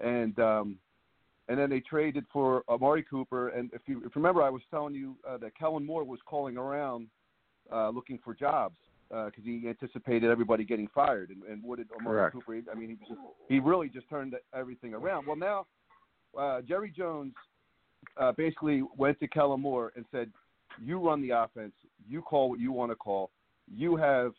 [0.04, 0.78] and um,
[1.48, 3.50] and then they traded for Amari Cooper.
[3.50, 6.20] And if you, if you remember, I was telling you uh, that Kellen Moore was
[6.26, 7.08] calling around
[7.72, 8.76] uh, looking for jobs
[9.10, 11.30] because he anticipated everybody getting fired.
[11.30, 12.34] And, and what did Amari Correct.
[12.34, 12.72] Cooper?
[12.72, 15.28] I mean, he just, he really just turned everything around.
[15.28, 15.68] Well, now
[16.38, 17.34] uh, Jerry Jones
[18.18, 20.32] uh, basically went to Kellen Moore and said,
[20.82, 21.74] "You run the offense.
[22.08, 23.30] You call what you want to call.
[23.72, 24.34] You have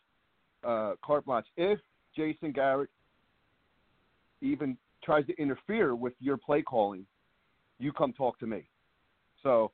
[0.64, 1.46] uh, carte blanche.
[1.56, 1.78] If
[2.16, 2.90] Jason Garrett
[4.40, 7.06] even tries to interfere with your play calling,
[7.78, 8.68] you come talk to me."
[9.42, 9.72] So,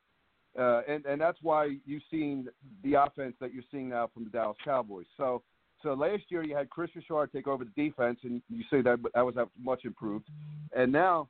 [0.59, 2.47] uh, and and that's why you've seen
[2.83, 5.07] the offense that you're seeing now from the Dallas Cowboys.
[5.17, 5.43] So.
[5.83, 8.99] So last year you had Kris Richard take over the defense, and you say that
[9.15, 10.27] that was much improved.
[10.75, 11.27] And now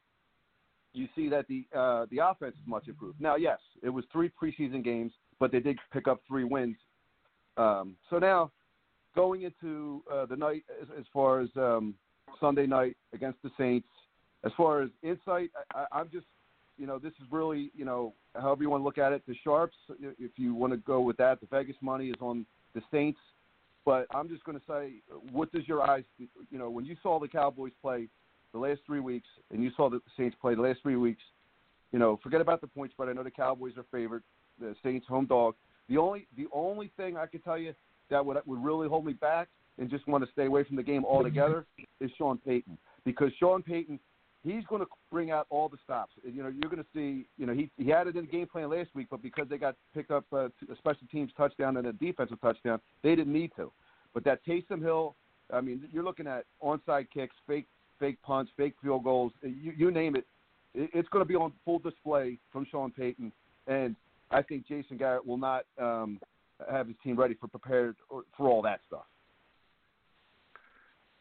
[0.93, 3.20] you see that the uh, the offense is much improved.
[3.22, 6.76] Now, yes, it was three preseason games, but they did pick up three wins.
[7.58, 8.52] Um, so now,
[9.16, 11.95] going into uh, the night as, as far as um,
[12.39, 13.88] Sunday night against the Saints,
[14.43, 16.25] as far as insight, I, I'm just,
[16.77, 19.21] you know, this is really, you know, however you want to look at it.
[19.27, 22.82] The sharps, if you want to go with that, the Vegas money is on the
[22.91, 23.19] Saints.
[23.86, 24.93] But I'm just going to say,
[25.32, 28.07] what does your eyes, you know, when you saw the Cowboys play
[28.53, 31.21] the last three weeks, and you saw the Saints play the last three weeks,
[31.91, 33.09] you know, forget about the point spread.
[33.09, 34.23] I know the Cowboys are favored,
[34.59, 35.55] the Saints home dog.
[35.89, 37.73] The only the only thing I could tell you
[38.09, 39.49] that would would really hold me back
[39.82, 41.65] and just want to stay away from the game altogether
[41.99, 43.99] is Sean Payton because Sean Payton
[44.43, 46.13] he's going to bring out all the stops.
[46.23, 47.25] You know, you're going to see.
[47.38, 49.57] You know, he he had it in the game plan last week, but because they
[49.57, 53.51] got picked up uh, a special teams touchdown and a defensive touchdown, they didn't need
[53.57, 53.71] to.
[54.13, 55.15] But that Taysom Hill,
[55.51, 57.67] I mean, you're looking at onside kicks, fake
[57.99, 60.25] fake punts, fake field goals, you, you name it.
[60.73, 63.32] It's going to be on full display from Sean Payton,
[63.67, 63.95] and
[64.32, 66.19] I think Jason Garrett will not um,
[66.69, 69.03] have his team ready for prepared for all that stuff.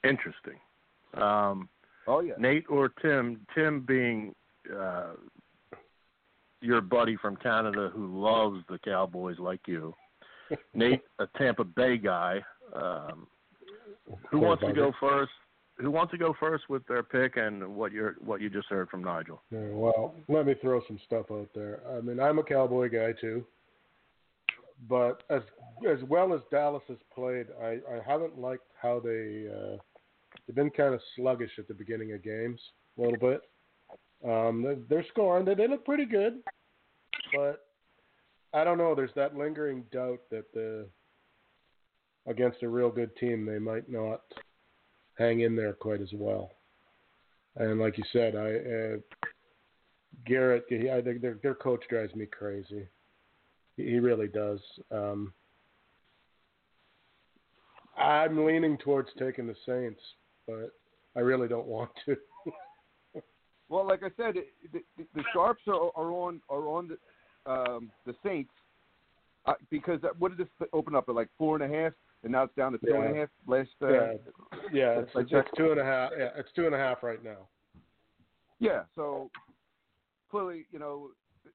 [0.04, 0.58] Interesting.
[1.14, 1.68] Um,
[2.06, 3.46] oh yeah, Nate or Tim?
[3.54, 4.34] Tim being
[4.74, 5.12] uh,
[6.60, 9.94] your buddy from Canada who loves the Cowboys like you.
[10.74, 12.40] Nate, a Tampa Bay guy.
[12.74, 13.26] Um,
[14.30, 15.32] who wants to go first?
[15.78, 18.88] Who wants to go first with their pick and what you what you just heard
[18.90, 19.42] from Nigel?
[19.50, 21.80] Yeah, well, let me throw some stuff out there.
[21.90, 23.44] I mean, I'm a Cowboy guy too,
[24.88, 25.42] but as
[25.90, 29.76] as well as Dallas has played, I, I haven't liked how they uh,
[30.46, 32.60] they've been kind of sluggish at the beginning of games
[32.98, 33.42] a little bit.
[34.24, 36.34] Um, they're, scoring, they, they look pretty good,
[37.34, 37.66] but
[38.52, 38.94] I don't know.
[38.94, 40.86] There's that lingering doubt that the
[42.26, 44.20] against a real good team they might not
[45.18, 46.50] hang in there quite as well.
[47.56, 49.36] And like you said, I uh,
[50.26, 52.86] Garrett, he, I their their coach drives me crazy.
[53.76, 54.60] He, he really does.
[54.90, 55.32] Um,
[57.96, 60.00] I'm leaning towards taking the Saints,
[60.50, 60.72] but
[61.16, 62.16] I really don't want to.
[63.68, 64.34] Well, like I said,
[64.72, 68.50] the, the, the sharps are, are on are on the um, the Saints
[69.46, 71.92] uh, because what did this open up at like four and a half,
[72.24, 73.28] and now it's down to two and a half.
[73.46, 74.12] Last uh, yeah,
[74.72, 76.10] yeah, it's, I it's, two and a half.
[76.18, 77.46] Yeah, it's two and a half right now.
[78.58, 79.30] Yeah, so
[80.30, 81.10] clearly, you know,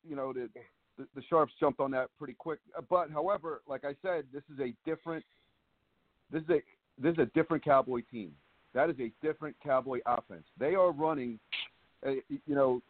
[0.07, 0.49] you know the,
[0.97, 2.59] the the sharps jumped on that pretty quick.
[2.77, 5.25] Uh, But however, like I said, this is a different
[6.31, 6.61] this is a
[6.97, 8.31] this is a different Cowboy team.
[8.75, 10.43] That is a different Cowboy offense.
[10.59, 11.39] They are running,
[12.05, 12.81] uh, you know,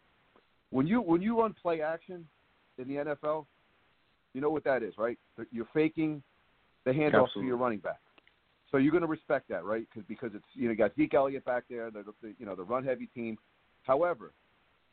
[0.71, 2.27] when you when you run play action
[2.79, 3.45] in the NFL,
[4.33, 5.17] you know what that is, right?
[5.51, 6.21] You're faking
[6.83, 7.99] the handoff to your running back.
[8.71, 9.87] So you're going to respect that, right?
[9.93, 12.55] Cause, because it's you know you got Zeke Elliott back there, the, the you know
[12.55, 13.37] the run heavy team.
[13.83, 14.33] However,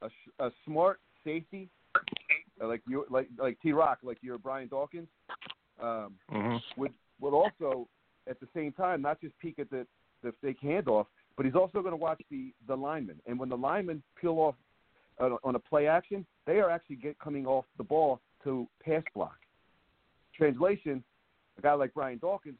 [0.03, 0.11] a,
[0.45, 1.71] a smart safety
[2.61, 5.09] uh, like you like like T Rock, like your Brian Dawkins,
[5.83, 7.89] um, hmm would would also
[8.29, 9.87] at the same time not just peek at the
[10.23, 11.07] the fake handoff,
[11.37, 13.17] but he's also going to watch the the linemen.
[13.27, 14.55] And when the linemen peel off
[15.21, 19.03] uh, on a play action, they are actually get coming off the ball to pass
[19.15, 19.37] block.
[20.37, 21.03] Translation:
[21.59, 22.59] A guy like Brian Dawkins,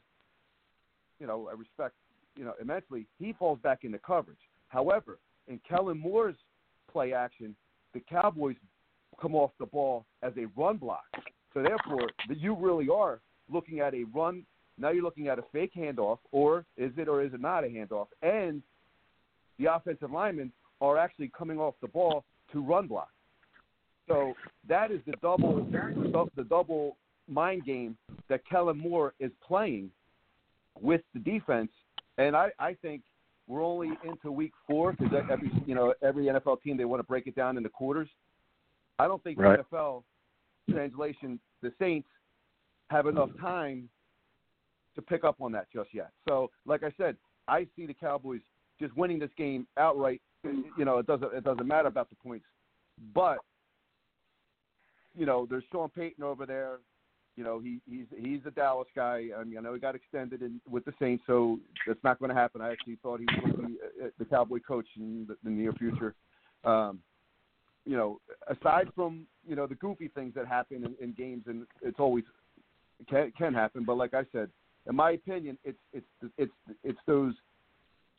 [1.19, 1.95] you know, I respect
[2.35, 3.07] you know immensely.
[3.19, 4.37] He falls back into coverage.
[4.67, 6.35] However, in Kellen Moore's
[6.91, 7.55] play action,
[7.93, 8.55] the Cowboys
[9.21, 11.03] come off the ball as a run block.
[11.53, 13.19] So therefore, you really are
[13.51, 14.43] looking at a run.
[14.77, 17.67] Now you're looking at a fake handoff, or is it or is it not a
[17.67, 18.07] handoff?
[18.21, 18.61] And
[19.59, 20.51] the offensive linemen
[20.81, 23.09] are actually coming off the ball to run block.
[24.07, 24.33] So
[24.67, 25.65] that is the double,
[26.35, 26.97] the double
[27.29, 27.95] mind game
[28.29, 29.89] that Kellen Moore is playing
[30.81, 31.71] with the defense.
[32.17, 33.01] And I, I think
[33.47, 37.07] we're only into week four because every you know every NFL team they want to
[37.07, 38.09] break it down into quarters.
[38.99, 39.57] I don't think Right.
[39.57, 40.03] the NFL
[40.69, 42.07] translation the Saints
[42.89, 43.89] have enough time
[44.95, 46.11] to pick up on that just yet.
[46.27, 47.15] So, like I said,
[47.47, 48.41] I see the Cowboys
[48.79, 50.21] just winning this game outright.
[50.77, 52.45] You know, it doesn't it doesn't matter about the points,
[53.13, 53.37] but
[55.15, 56.79] you know, there's Sean Payton over there.
[57.35, 59.29] You know, he he's he's a Dallas guy.
[59.37, 62.29] I mean, I know he got extended in, with the Saints, so that's not going
[62.29, 62.61] to happen.
[62.61, 65.49] I actually thought he was going to be uh, the Cowboy coach in the, the
[65.49, 66.13] near future.
[66.63, 66.99] Um,
[67.85, 71.65] you know, aside from you know the goofy things that happen in, in games, and
[71.81, 72.23] it's always
[73.09, 73.83] can can happen.
[73.83, 74.49] But like I said,
[74.87, 76.05] in my opinion, it's it's
[76.37, 76.51] it's
[76.83, 77.33] it's those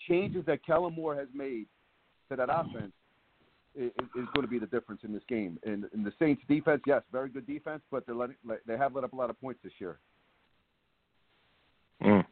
[0.09, 1.67] changes that Kellen Moore has made
[2.31, 2.93] to that offense
[3.75, 5.59] is, is going to be the difference in this game.
[5.65, 8.37] And, and the Saints defense, yes, very good defense, but they're letting
[8.67, 9.99] they have let up a lot of points this year.
[12.03, 12.25] Mm.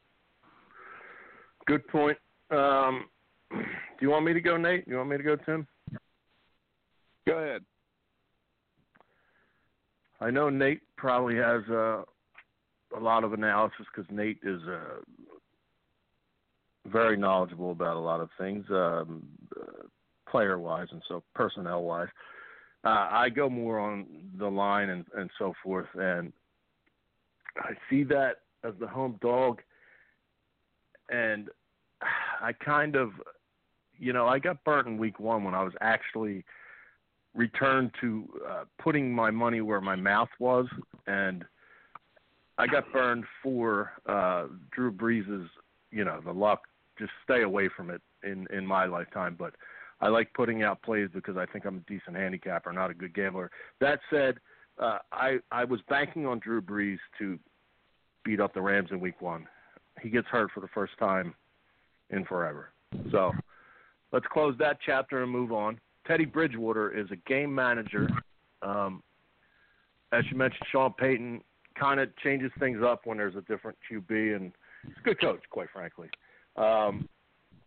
[1.66, 2.18] Good point.
[2.51, 3.07] Um,
[3.51, 3.57] do
[4.01, 4.87] you want me to go, Nate?
[4.87, 5.66] You want me to go, Tim?
[7.26, 7.62] Go ahead.
[10.20, 12.03] I know Nate probably has uh,
[12.97, 15.01] a lot of analysis because Nate is uh,
[16.86, 19.22] very knowledgeable about a lot of things, um,
[19.61, 19.84] uh,
[20.30, 22.09] player wise and so personnel wise.
[22.84, 24.07] Uh, I go more on
[24.38, 26.32] the line and, and so forth, and
[27.57, 29.61] I see that as the home dog,
[31.11, 31.49] and
[32.40, 33.11] I kind of,
[33.99, 36.45] you know, I got burnt in week one when I was actually
[37.34, 40.66] returned to uh, putting my money where my mouth was,
[41.07, 41.45] and
[42.59, 45.48] I got burned for uh, Drew Brees'
[45.90, 46.62] you know the luck.
[46.98, 49.36] Just stay away from it in in my lifetime.
[49.38, 49.55] But
[50.00, 53.14] I like putting out plays because I think I'm a decent handicapper, not a good
[53.14, 53.50] gambler.
[53.80, 54.36] That said,
[54.78, 57.38] uh, I I was banking on Drew Brees to
[58.24, 59.46] beat up the Rams in Week One.
[60.00, 61.34] He gets hurt for the first time
[62.11, 62.70] in forever.
[63.11, 63.32] So
[64.12, 65.80] let's close that chapter and move on.
[66.07, 68.09] Teddy Bridgewater is a game manager.
[68.62, 69.03] Um,
[70.12, 71.42] as you mentioned, Sean Payton
[71.83, 74.53] kind of changes things up when there's a different QB, and
[74.87, 76.09] he's a good coach, quite frankly.
[76.57, 77.09] Um,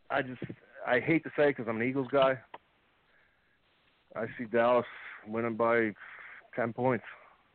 [0.09, 0.41] I just
[0.87, 2.39] I hate to say because I'm an Eagles guy.
[4.15, 4.85] I see Dallas
[5.27, 5.91] winning by
[6.55, 7.03] ten points.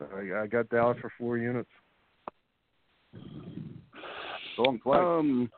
[0.01, 1.69] I, I got Dallas for four units.
[4.53, 4.99] Strong play.
[4.99, 5.49] Um,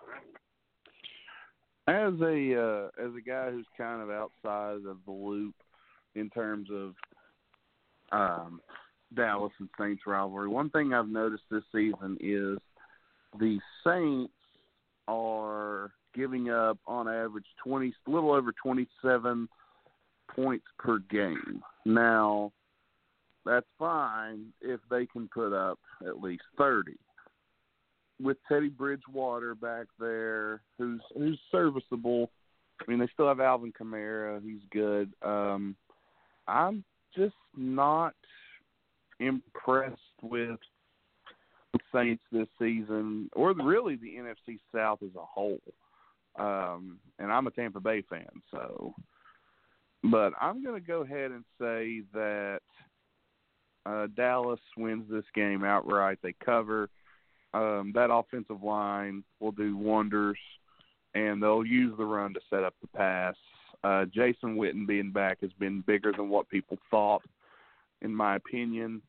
[1.88, 5.56] as a uh, as a guy who's kind of outside of the loop
[6.16, 6.94] in terms of
[8.14, 8.62] um,
[9.16, 12.58] Dallas and Saints rivalry, one thing I've noticed this season is
[13.40, 14.34] the Saints
[15.08, 19.48] are giving up on average twenty, a little over twenty seven
[20.34, 21.62] points per game.
[21.86, 22.52] Now,
[23.46, 26.98] that's fine if they can put up at least thirty
[28.22, 32.30] with Teddy Bridgewater back there, who's who's serviceable.
[32.82, 35.14] I mean, they still have Alvin Kamara, who's good.
[35.22, 35.76] Um,
[36.48, 36.84] I'm
[37.16, 38.14] just not
[39.28, 40.60] impressed with
[41.94, 45.60] Saints this season, or really the NFC South as a whole.
[46.38, 48.94] Um, and I'm a Tampa Bay fan, so.
[50.04, 52.60] But I'm going to go ahead and say that
[53.86, 56.20] uh, Dallas wins this game outright.
[56.22, 56.90] They cover
[57.54, 60.38] um, that offensive line will do wonders,
[61.14, 63.36] and they'll use the run to set up the pass.
[63.84, 67.22] Uh, Jason Witten being back has been bigger than what people thought,
[68.02, 69.02] in my opinion.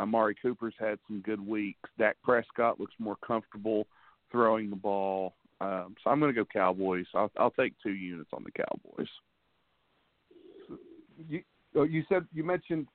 [0.00, 1.88] Amari Cooper's had some good weeks.
[1.98, 3.86] Dak Prescott looks more comfortable
[4.32, 5.34] throwing the ball.
[5.60, 7.06] Um, so I'm going to go Cowboys.
[7.14, 9.08] I'll, I'll take two units on the Cowboys.
[11.28, 11.42] You,
[11.76, 12.86] oh, you said you mentioned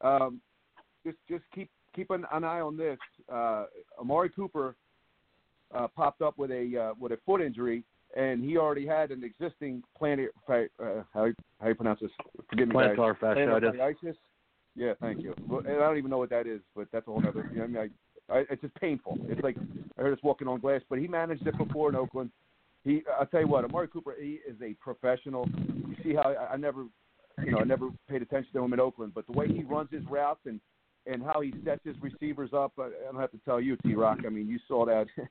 [0.00, 0.40] um,
[1.06, 2.98] just just keep keep an, an eye on this.
[3.32, 3.66] Uh,
[4.00, 4.74] Amari Cooper
[5.72, 7.84] uh, popped up with a uh, with a foot injury,
[8.16, 11.28] and he already had an existing plantar uh, how
[11.60, 12.10] how you pronounce this?
[12.50, 12.74] Forgive me.
[12.74, 14.16] Plantar fasciitis.
[14.76, 14.86] Fasciitis.
[14.86, 15.34] Yeah, thank you.
[15.48, 17.48] Well, and I don't even know what that is, but that's a whole other.
[17.52, 17.90] You know, I mean,
[18.30, 19.18] I, I, it's just painful.
[19.28, 19.56] It's like
[19.98, 22.30] I heard us walking on glass, but he managed it before in Oakland.
[22.84, 25.48] He, I'll tell you what, Amari Cooper, he is a professional.
[25.66, 26.86] You see how I, I never,
[27.44, 29.88] you know, I never paid attention to him in Oakland, but the way he runs
[29.90, 30.60] his routes and
[31.04, 33.94] and how he sets his receivers up, I, I don't have to tell you, T
[33.94, 34.18] Rock.
[34.24, 35.06] I mean, you saw that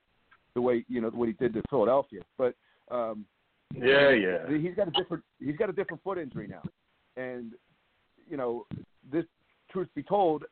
[0.53, 2.55] the way you know what he did to Philadelphia, but
[2.89, 3.25] um,
[3.73, 4.57] Yeah, yeah.
[4.57, 6.61] he's got a different he's got a different foot injury now,
[7.15, 7.53] and
[8.29, 8.65] you know
[9.09, 9.25] this.
[9.71, 10.43] Truth be told,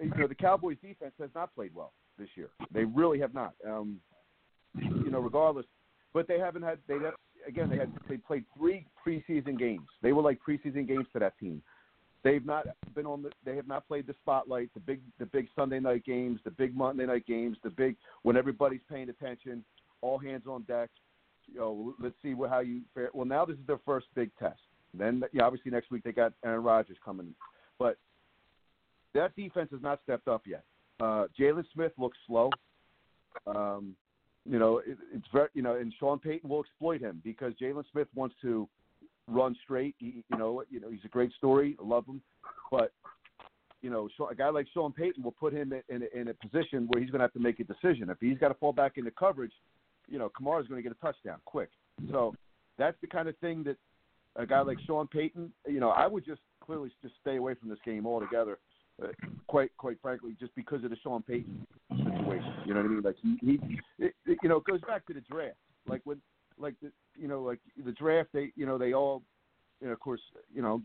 [0.00, 2.48] you know the Cowboys defense has not played well this year.
[2.72, 3.52] They really have not.
[3.68, 4.00] Um,
[4.80, 5.66] you know, regardless,
[6.14, 7.12] but they haven't had they have,
[7.46, 9.86] again they had they played three preseason games.
[10.00, 11.62] They were like preseason games for that team.
[12.22, 13.30] They've not been on the.
[13.44, 16.74] They have not played the spotlight, the big, the big Sunday night games, the big
[16.74, 19.62] Monday night games, the big when everybody's paying attention,
[20.00, 20.88] all hands on deck.
[21.52, 23.10] You know, let's see what, how you fare.
[23.12, 24.60] Well, now this is their first big test.
[24.94, 27.34] Then, yeah, obviously next week they got Aaron Rodgers coming,
[27.78, 27.96] but
[29.14, 30.64] that defense has not stepped up yet.
[31.00, 32.50] Uh, Jaylon Smith looks slow.
[33.46, 33.96] Um,
[34.44, 37.84] you know, it, it's very, you know, and Sean Payton will exploit him because Jaylon
[37.92, 38.68] Smith wants to
[39.26, 39.94] run straight.
[39.98, 41.76] He, you know, you know, he's a great story.
[41.82, 42.20] I love him,
[42.70, 42.92] but
[43.82, 46.34] you know, a guy like Sean Payton will put him in, in, a, in a
[46.34, 48.08] position where he's going to have to make a decision.
[48.08, 49.52] If he's got to fall back into coverage,
[50.08, 51.68] you know, Kamara's going to get a touchdown quick.
[52.10, 52.34] So
[52.78, 53.76] that's the kind of thing that
[54.36, 57.68] a guy like Sean Payton, you know, I would just clearly just stay away from
[57.68, 58.58] this game altogether.
[59.02, 59.08] Uh,
[59.48, 62.52] quite, quite frankly, just because of the Sean Payton situation.
[62.64, 63.02] You know what I mean?
[63.02, 65.56] Like he, he it, it, you know, it goes back to the draft.
[65.88, 66.20] Like when,
[66.58, 68.28] like the, you know, like the draft.
[68.32, 69.22] They, you know, they all,
[69.80, 70.20] you know, of course,
[70.54, 70.80] you know,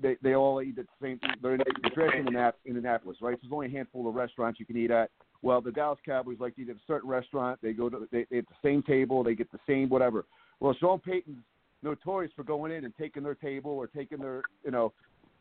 [0.00, 1.20] they they all eat at the same.
[1.42, 3.36] They're in the draft in Indianapolis, Indianapolis, right?
[3.36, 5.10] So there's only a handful of restaurants you can eat at.
[5.42, 7.58] Well, the Dallas Cowboys like to eat at a certain restaurant.
[7.60, 9.24] They go to they, they at the same table.
[9.24, 10.24] They get the same whatever.
[10.60, 11.42] Well, Sean Payton's
[11.82, 14.92] notorious for going in and taking their table or taking their, you know,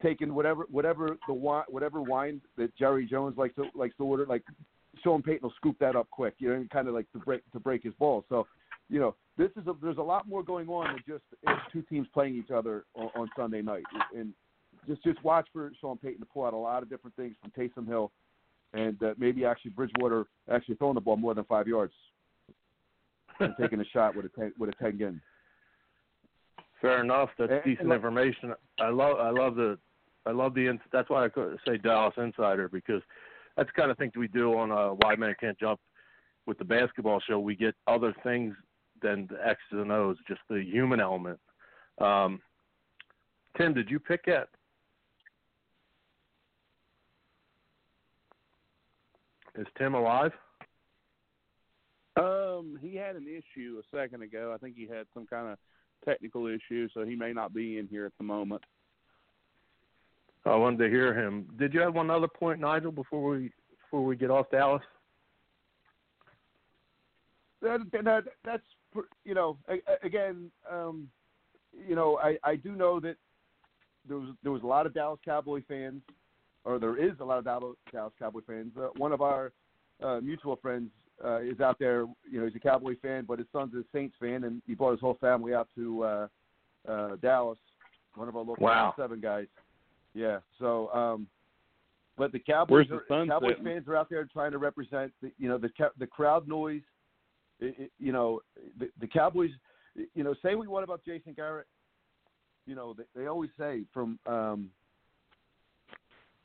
[0.02, 4.26] taking whatever whatever the whatever wine that Jerry Jones likes to likes to order.
[4.26, 4.44] Like
[5.04, 7.42] Sean Payton will scoop that up quick, you know, and kind of like to break
[7.52, 8.24] to break his balls.
[8.30, 8.48] So,
[8.90, 11.24] you know, this is a, there's a lot more going on than just
[11.72, 13.84] two teams playing each other on, on Sunday night.
[14.16, 14.34] And
[14.88, 17.52] just just watch for Sean Payton to pull out a lot of different things from
[17.52, 18.12] Taysom Hill,
[18.74, 21.94] and uh, maybe actually Bridgewater actually throwing the ball more than five yards
[23.40, 25.22] and taking a shot with a ten, with a ten gun.
[26.82, 27.30] Fair enough.
[27.38, 28.56] That's And- decent and like- information.
[28.80, 29.78] I love I love the
[30.26, 33.02] I love the that's why I could say Dallas Insider because
[33.56, 35.80] that's the kind of thing we do on uh, Why Men Can't Jump
[36.46, 37.40] with the basketball show.
[37.40, 38.56] We get other things
[39.02, 41.40] than the X's and O's, just the human element.
[42.00, 42.42] Um,
[43.58, 44.48] Tim, did you pick yet?
[49.56, 50.32] Is Tim alive?
[52.16, 54.54] Um, he had an issue a second ago.
[54.54, 55.58] I think he had some kind of
[56.06, 58.64] technical issue, so he may not be in here at the moment.
[60.46, 61.48] I wanted to hear him.
[61.60, 63.52] Did you have one other point, Nigel, before we
[63.84, 64.82] before we get off Dallas?
[67.62, 68.64] that, that that's
[69.24, 69.58] you know
[70.04, 71.08] again um,
[71.88, 73.16] you know I, I do know that
[74.08, 76.02] there was there was a lot of Dallas Cowboy fans
[76.64, 78.72] or there is a lot of Dallas, Dallas Cowboy fans.
[78.78, 79.52] Uh, one of our
[80.04, 80.90] uh, mutual friends
[81.24, 82.06] uh, is out there.
[82.30, 84.92] You know, he's a Cowboy fan, but his son's a Saints fan, and he brought
[84.92, 86.28] his whole family out to uh,
[86.88, 87.60] uh, Dallas.
[88.16, 88.94] One of our local Wow.
[88.98, 89.48] seven guys.
[90.14, 90.40] Yeah.
[90.60, 91.28] So, um,
[92.18, 93.64] but the Cowboys, the are, Cowboys sitting?
[93.66, 95.14] fans are out there trying to represent.
[95.22, 96.82] The, you know, the the crowd noise.
[97.60, 98.42] It, it, you know,
[98.80, 99.52] the, the Cowboys.
[100.14, 101.68] You know, say what you want about Jason Garrett.
[102.66, 104.70] You know, they, they always say from um,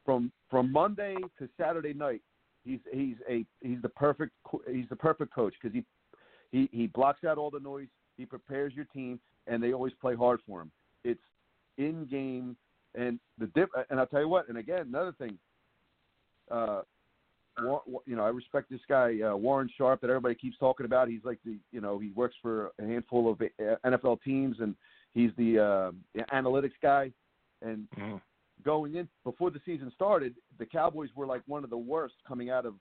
[0.05, 2.23] from from Monday to Saturday night,
[2.67, 4.33] he's he's a he's the perfect
[4.71, 5.85] he's the perfect coach because he
[6.51, 7.89] he he blocks out all the noise.
[8.17, 10.71] He prepares your team, and they always play hard for him.
[11.05, 11.21] It's
[11.79, 12.57] in game,
[12.95, 13.71] and the dip.
[13.91, 14.49] And I'll tell you what.
[14.49, 15.39] And again, another thing.
[16.51, 16.83] Uh,
[17.59, 21.09] you know, I respect this guy uh, Warren Sharp that everybody keeps talking about.
[21.09, 24.75] He's like the you know he works for a handful of uh, NFL teams, and
[25.15, 27.13] he's the uh, analytics guy.
[27.63, 28.21] And Mhm.
[28.65, 32.51] Going in before the season started, the Cowboys were like one of the worst coming
[32.51, 32.75] out of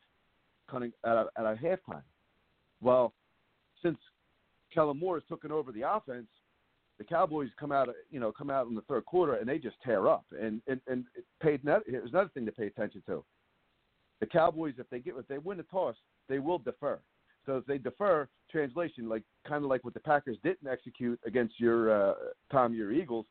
[0.70, 2.04] coming out out of halftime.
[2.82, 3.14] Well,
[3.82, 3.98] since
[4.74, 6.28] Kellen Moore has taken over the offense,
[6.98, 9.78] the Cowboys come out, you know, come out in the third quarter and they just
[9.84, 10.26] tear up.
[10.32, 11.62] And and and it paid.
[11.88, 13.24] Here's another thing to pay attention to.
[14.22, 15.96] The Cowboys, if they get if they win the toss,
[16.30, 17.00] they will defer.
[17.46, 21.60] So if they defer, translation, like kind of like what the Packers didn't execute against
[21.60, 22.14] your uh,
[22.52, 23.26] Tom, your Eagles,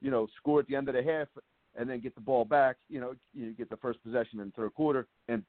[0.00, 1.28] you know, score at the end of the half
[1.76, 2.76] and then get the ball back.
[2.88, 5.42] You know, you get the first possession in the third quarter, and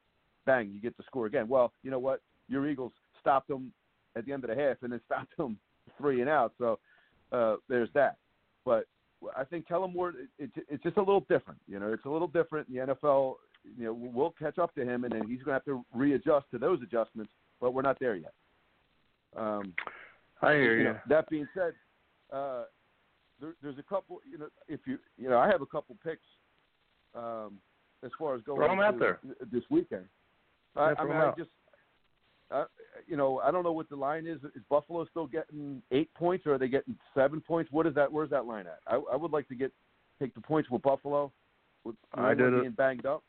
[0.46, 1.48] bang, you get the score again.
[1.48, 2.22] Well, you know what?
[2.48, 3.72] Your Eagles stopped them
[4.16, 5.58] at the end of the half, and then stopped them
[5.98, 6.54] three and out.
[6.58, 6.80] So
[7.32, 8.18] uh, there's that.
[8.66, 8.86] But
[9.36, 11.60] I think Kellen Moore, it, it, it's just a little different.
[11.68, 12.72] You know, it's a little different.
[12.72, 13.36] The NFL,
[13.78, 16.46] you know, we'll catch up to him, and then he's going to have to readjust
[16.52, 17.32] to those adjustments.
[17.60, 18.34] But we're not there yet.
[19.36, 19.74] Um,
[20.42, 20.84] I hear you.
[20.86, 21.74] know, that being said,
[22.34, 22.64] uh,
[23.42, 24.22] there, there's a couple.
[24.30, 26.22] You know, if you you know, I have a couple picks
[27.16, 27.58] um,
[28.04, 29.20] as far as going out there.
[29.52, 30.06] this weekend.
[30.76, 31.50] I, I mean, I just,
[32.50, 32.64] uh,
[33.08, 34.38] you know, I don't know what the line is.
[34.56, 37.72] Is Buffalo still getting eight points, or are they getting seven points?
[37.72, 38.12] What is that?
[38.12, 38.80] Where's that line at?
[38.88, 39.72] I, I would like to get
[40.20, 41.32] take the points with Buffalo.
[41.84, 42.62] With I did it.
[42.62, 43.24] being banged up.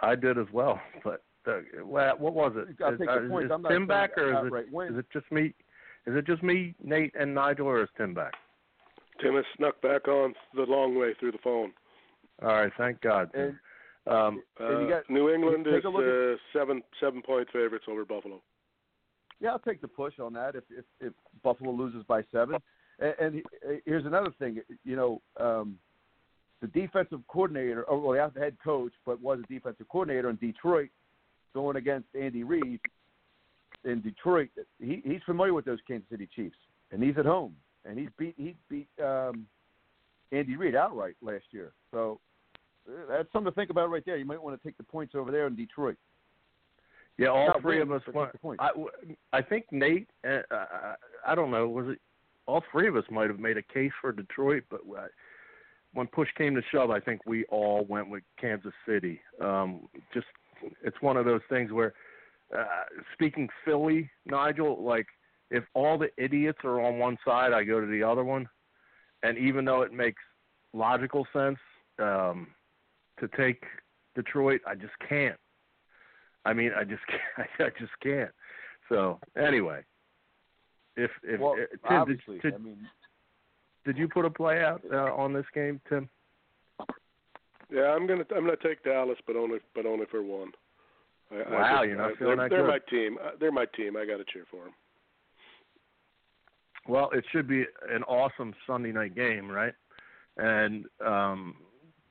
[0.00, 2.70] I did as well, but uh, what what was it?
[2.70, 4.92] Is, take uh, is I'm not Tim back or is it win.
[4.92, 5.54] is it just me?
[6.06, 8.34] Is it just me, Nate, and Nigel, or is Tim back?
[9.24, 11.72] Tim has snuck back on the long way through the phone.
[12.42, 13.30] All right, thank God.
[13.34, 13.56] And
[14.06, 17.22] um, And you Uh, got- New England take is a look at- uh, seven seven
[17.22, 18.42] point favorites over Buffalo.
[19.40, 21.12] Yeah, I'll take the push on that if if, if
[21.42, 22.60] Buffalo loses by seven.
[22.98, 23.42] And, and
[23.86, 25.78] here's another thing, you know, um,
[26.60, 30.90] the defensive coordinator, or well, the head coach, but was a defensive coordinator in Detroit,
[31.54, 32.80] going against Andy Reid
[33.84, 34.50] in Detroit.
[34.78, 36.56] He, he's familiar with those Kansas City Chiefs,
[36.92, 39.46] and he's at home, and he's beat he beat um,
[40.32, 41.72] Andy Reid outright last year.
[41.90, 42.20] So
[42.88, 44.16] uh, that's something to think about right there.
[44.16, 45.96] You might want to take the points over there in Detroit.
[47.18, 48.40] yeah, all Not three win, of us went.
[48.40, 48.62] points.
[48.62, 48.70] I,
[49.32, 50.08] I think Nate.
[50.26, 50.94] Uh, I,
[51.26, 51.68] I don't know.
[51.68, 51.98] Was it
[52.46, 55.06] all three of us might have made a case for Detroit, but I,
[55.94, 59.20] when push came to shove, I think we all went with Kansas City.
[59.40, 60.26] Um, just
[60.82, 61.94] it's one of those things where,
[62.56, 62.64] uh,
[63.12, 65.06] speaking Philly, Nigel, like
[65.54, 68.48] if all the idiots are on one side, I go to the other one,
[69.22, 70.20] and even though it makes
[70.72, 71.58] logical sense
[72.00, 72.48] um,
[73.20, 73.62] to take
[74.16, 75.38] Detroit, I just can't.
[76.44, 77.02] I mean, I just
[77.36, 78.30] can't, I just can't.
[78.88, 79.82] So anyway,
[80.96, 82.78] if if well, uh, Tim, obviously, did, did, I mean,
[83.84, 86.08] did you put a play out uh, on this game, Tim?
[87.70, 90.50] Yeah, I'm gonna I'm gonna take Dallas, but only but only for one.
[91.30, 92.68] I, I Wow, just- you're not I, feeling they're, that they're good.
[92.68, 93.18] my team.
[93.24, 93.96] Uh, They're my team.
[93.96, 94.74] I got to cheer for them.
[96.86, 99.74] Well, it should be an awesome Sunday night game, right?
[100.36, 101.56] And um,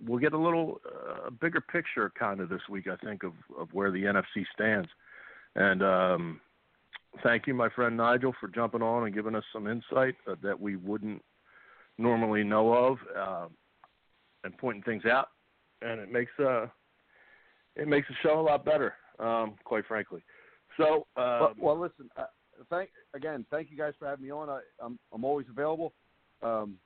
[0.06, 3.70] we'll get a little uh, bigger picture kind of this week, I think, of, of
[3.74, 4.90] where the NFC stands.
[5.56, 6.42] And um,
[7.22, 10.60] thank you, my friend Nigel, for jumping on and giving us some insight uh, that
[10.60, 11.22] we wouldn't
[11.98, 13.48] normally know of uh,
[14.44, 15.30] and pointing things out.
[15.82, 16.68] And it makes uh,
[17.76, 20.24] it makes the show a lot better, um, quite frankly.
[20.78, 22.10] So, uh, well, well, listen.
[22.70, 23.46] Thank again.
[23.50, 24.50] Thank you guys for having me on.
[24.50, 25.94] I, I'm I'm always available.
[26.42, 26.78] Um,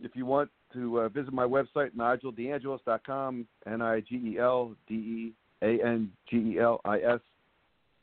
[0.00, 4.94] if you want to uh, visit my website, nigeldeangelis.com, n i g e l d
[4.94, 7.20] e a n g e l i s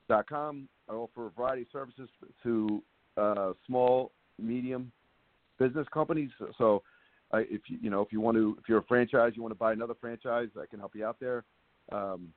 [0.10, 0.68] dot com.
[0.90, 2.10] I offer a variety of services
[2.44, 2.82] to
[3.18, 4.92] uh, small, medium
[5.60, 6.32] business companies.
[6.58, 6.82] So,
[7.32, 9.54] uh, if you you know if you want to if you're a franchise, you want
[9.54, 11.44] to buy another franchise, I can help you out there.
[11.92, 12.34] Um,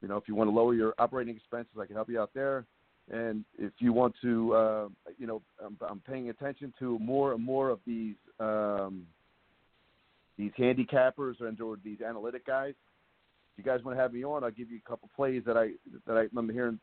[0.00, 2.30] you know, if you want to lower your operating expenses, I can help you out
[2.34, 2.64] there.
[3.10, 4.88] And if you want to, uh,
[5.18, 9.06] you know, I'm, I'm paying attention to more and more of these um,
[10.38, 12.74] these handicappers and or these analytic guys.
[13.52, 15.56] If you guys want to have me on, I'll give you a couple plays that
[15.56, 15.70] I
[16.06, 16.78] that I remember hearing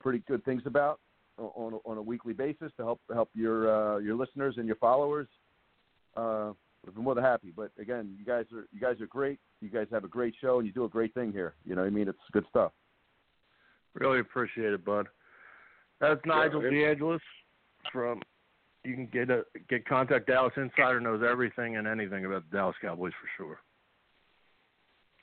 [0.00, 1.00] pretty good things about
[1.38, 5.28] on on a weekly basis to help help your uh, your listeners and your followers.
[6.16, 6.52] Uh,
[6.86, 7.52] I'd be more than happy.
[7.54, 9.38] But again, you guys are you guys are great.
[9.60, 11.54] You guys have a great show and you do a great thing here.
[11.64, 12.08] You know what I mean?
[12.08, 12.72] It's good stuff.
[13.94, 15.06] Really appreciate it, bud.
[16.00, 17.20] That's Nigel Yeah, DeAngelis
[17.92, 18.22] from.
[18.84, 22.76] You can get a get contact Dallas Insider knows everything and anything about the Dallas
[22.82, 23.58] Cowboys for sure.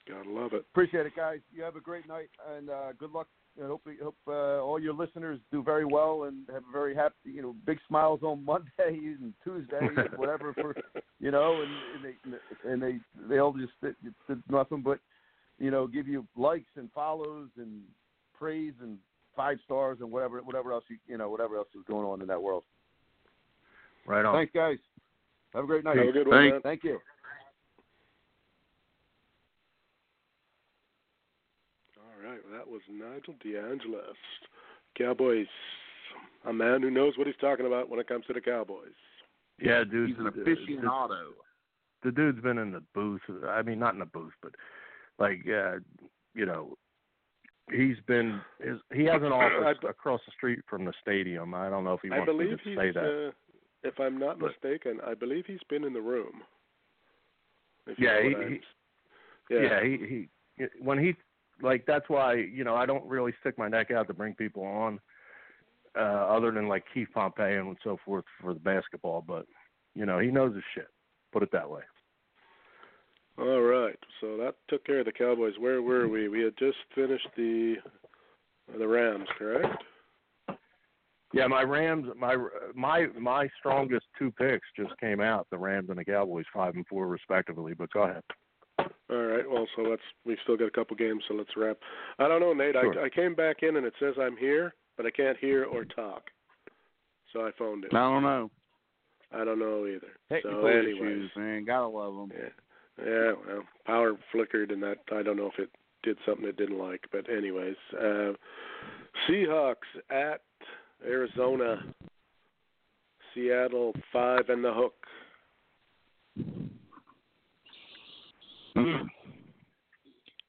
[0.08, 0.64] Gotta love it.
[0.72, 1.38] Appreciate it, guys.
[1.52, 3.28] You have a great night and uh, good luck.
[3.62, 7.14] I hope hope uh, all your listeners do very well and have a very happy,
[7.24, 10.74] you know, big smiles on Mondays and Tuesdays, whatever for,
[11.20, 13.94] you know, and, and they and they they all just did,
[14.26, 14.98] did nothing but,
[15.58, 17.82] you know, give you likes and follows and
[18.36, 18.96] praise and
[19.36, 22.26] five stars and whatever whatever else you you know whatever else is going on in
[22.28, 22.64] that world.
[24.06, 24.34] Right on.
[24.34, 24.78] Thanks, guys.
[25.54, 25.96] Have a great night.
[25.98, 26.98] Have a good one, Thank, thank you.
[31.98, 34.14] All right, well, that was Nigel DeAngelis.
[34.96, 35.46] Cowboys.
[36.46, 38.88] A man who knows what he's talking about when it comes to the Cowboys.
[39.60, 40.08] Yeah, dude.
[40.10, 41.34] He's an the- the- aficionado.
[42.02, 43.22] the dude's been in the booth.
[43.46, 44.54] I mean, not in the booth, but
[45.18, 45.78] like, uh,
[46.34, 46.76] you know,
[47.70, 48.40] he's been.
[48.60, 51.54] His, he has an office I- across the street from the stadium.
[51.54, 53.28] I don't know if he wants me to say that.
[53.28, 53.32] uh,
[53.84, 56.42] if I'm not But- mistaken, I believe he's been in the room.
[57.98, 58.60] Yeah, he- he-
[59.50, 59.60] yeah.
[59.62, 61.14] yeah, he he when he
[61.60, 64.62] like that's why you know I don't really stick my neck out to bring people
[64.64, 65.00] on,
[65.96, 69.22] uh, other than like Keith Pompey and so forth for the basketball.
[69.26, 69.46] But
[69.94, 70.88] you know he knows his shit.
[71.32, 71.82] Put it that way.
[74.22, 75.54] All right, so that took care of the Cowboys.
[75.58, 76.28] Where were we?
[76.28, 77.76] We had just finished the
[78.78, 79.82] the Rams, correct?
[81.34, 82.36] Yeah, my Rams, my
[82.74, 85.46] my my strongest two picks just came out.
[85.50, 87.74] The Rams and the Cowboys, five and four respectively.
[87.74, 88.22] But go ahead.
[89.10, 89.48] All right.
[89.48, 90.02] Well, so let's.
[90.24, 91.78] We've still got a couple games, so let's wrap.
[92.18, 92.74] I don't know, Nate.
[92.74, 93.00] Sure.
[93.00, 95.84] I, I came back in and it says I'm here, but I can't hear or
[95.84, 96.24] talk.
[97.32, 97.94] So I phoned it.
[97.94, 98.50] I don't know.
[99.34, 100.08] I don't know either.
[100.30, 101.64] Technical so anyways, issues, man.
[101.64, 102.32] Gotta love them.
[102.34, 102.50] yeah,
[102.98, 103.32] yeah.
[103.46, 105.70] Well, power flickered, and that I don't know if it
[106.02, 108.32] did something it didn't like, but anyways, uh,
[109.28, 109.76] Seahawks
[110.10, 110.40] at
[111.04, 111.82] Arizona.
[113.34, 114.94] Seattle five and the hook.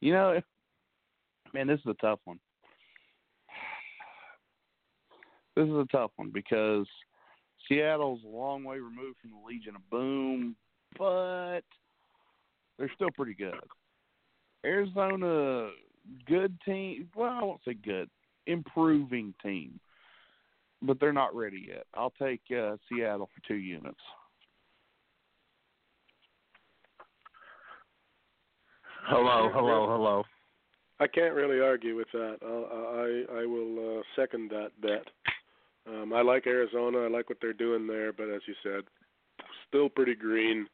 [0.01, 0.41] You know,
[1.53, 2.39] man, this is a tough one.
[5.55, 6.85] This is a tough one because
[7.69, 10.57] Seattle's a long way removed from the Legion of Boom,
[10.97, 11.61] but
[12.77, 13.59] they're still pretty good.
[14.65, 15.69] Arizona,
[16.27, 17.09] good team.
[17.15, 18.09] Well, I won't say good,
[18.47, 19.79] improving team,
[20.81, 21.85] but they're not ready yet.
[21.93, 23.99] I'll take uh, Seattle for two units.
[29.05, 30.23] Hello, hello, hello.
[30.99, 32.37] I can't really argue with that.
[32.41, 35.05] I'll, I I will uh, second that bet.
[35.85, 36.99] Um, I like Arizona.
[36.99, 38.83] I like what they're doing there, but as you said,
[39.67, 40.67] still pretty green.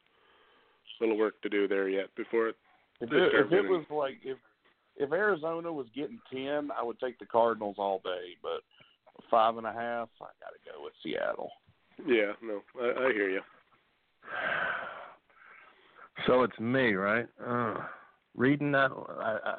[1.00, 2.56] Little work to do there yet before it.
[3.02, 4.38] If it, start if it was like if
[4.98, 8.36] if Arizona was getting ten, I would take the Cardinals all day.
[8.42, 8.62] But
[9.32, 11.52] five and a half, I got to go with Seattle.
[12.06, 13.42] Yeah, no, I, I hear you.
[16.28, 17.26] So it's me, right?
[17.42, 17.76] Uh,
[18.36, 19.56] reading that, I, I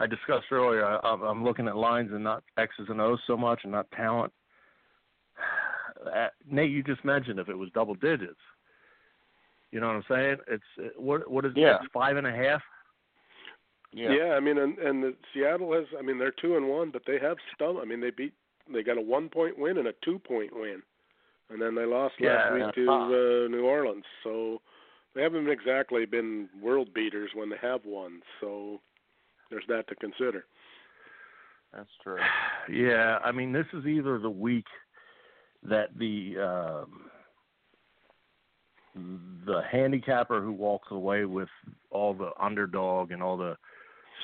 [0.00, 0.84] I discussed earlier.
[0.84, 3.90] I, I'm I'm looking at lines and not X's and O's so much, and not
[3.92, 4.32] talent.
[6.14, 8.38] Uh, Nate, you just mentioned if it was double digits.
[9.70, 10.36] You know what I'm saying?
[10.48, 11.76] It's what what is Yeah.
[11.76, 12.62] it's five and a half.
[13.92, 14.10] Yeah.
[14.12, 15.86] yeah, I mean, and and the, Seattle has.
[15.98, 17.80] I mean, they're two and one, but they have stum.
[17.80, 18.34] I mean, they beat.
[18.72, 20.82] They got a one point win and a two point win,
[21.48, 24.04] and then they lost last week to uh, New Orleans.
[24.22, 24.60] So
[25.14, 28.20] they haven't exactly been world beaters when they have won.
[28.40, 28.80] So
[29.50, 30.44] there's that to consider.
[31.72, 32.18] That's true.
[32.70, 34.66] Yeah, I mean, this is either the week
[35.62, 37.07] that the um,
[39.46, 41.48] the handicapper who walks away with
[41.90, 43.56] all the underdog and all the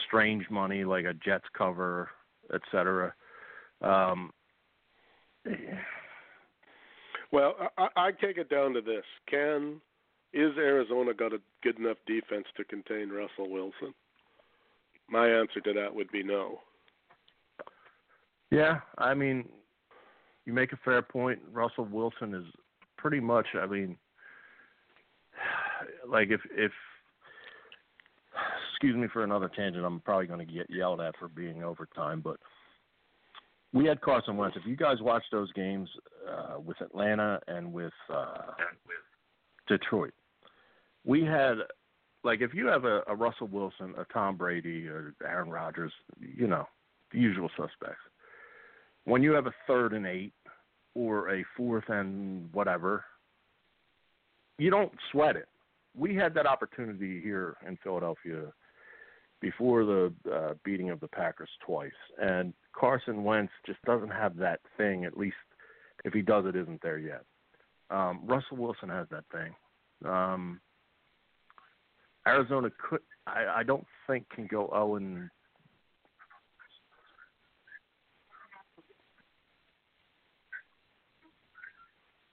[0.06, 2.10] strange money, like a Jets cover,
[2.52, 3.14] et cetera.
[3.80, 4.32] Um,
[7.34, 9.80] Well, I, I take it down to this: Can
[10.32, 13.92] is Arizona got a good enough defense to contain Russell Wilson?
[15.08, 16.60] My answer to that would be no.
[18.52, 19.48] yeah, I mean,
[20.46, 21.40] you make a fair point.
[21.52, 22.44] Russell Wilson is
[22.96, 23.46] pretty much.
[23.60, 23.96] I mean,
[26.08, 26.72] like if if
[28.72, 32.20] excuse me for another tangent, I'm probably going to get yelled at for being overtime,
[32.20, 32.38] but
[33.72, 34.56] we had Carson Wentz.
[34.56, 35.88] If you guys watched those games
[36.30, 38.52] uh, with Atlanta and with uh,
[39.68, 40.14] Detroit,
[41.04, 41.54] we had
[42.22, 46.46] like if you have a, a Russell Wilson, a Tom Brady, or Aaron Rodgers, you
[46.46, 46.66] know,
[47.12, 48.00] the usual suspects.
[49.04, 50.32] When you have a third and eight
[50.94, 53.04] or a fourth and whatever,
[54.58, 55.48] you don't sweat it.
[55.96, 58.52] We had that opportunity here in Philadelphia
[59.40, 64.60] before the uh, beating of the Packers twice, and Carson Wentz just doesn't have that
[64.76, 65.04] thing.
[65.04, 65.36] At least
[66.04, 67.24] if he does, it isn't there yet.
[67.90, 69.54] Um, Russell Wilson has that thing.
[70.10, 70.60] Um,
[72.26, 75.30] Arizona could, I, I don't think, can go 0 and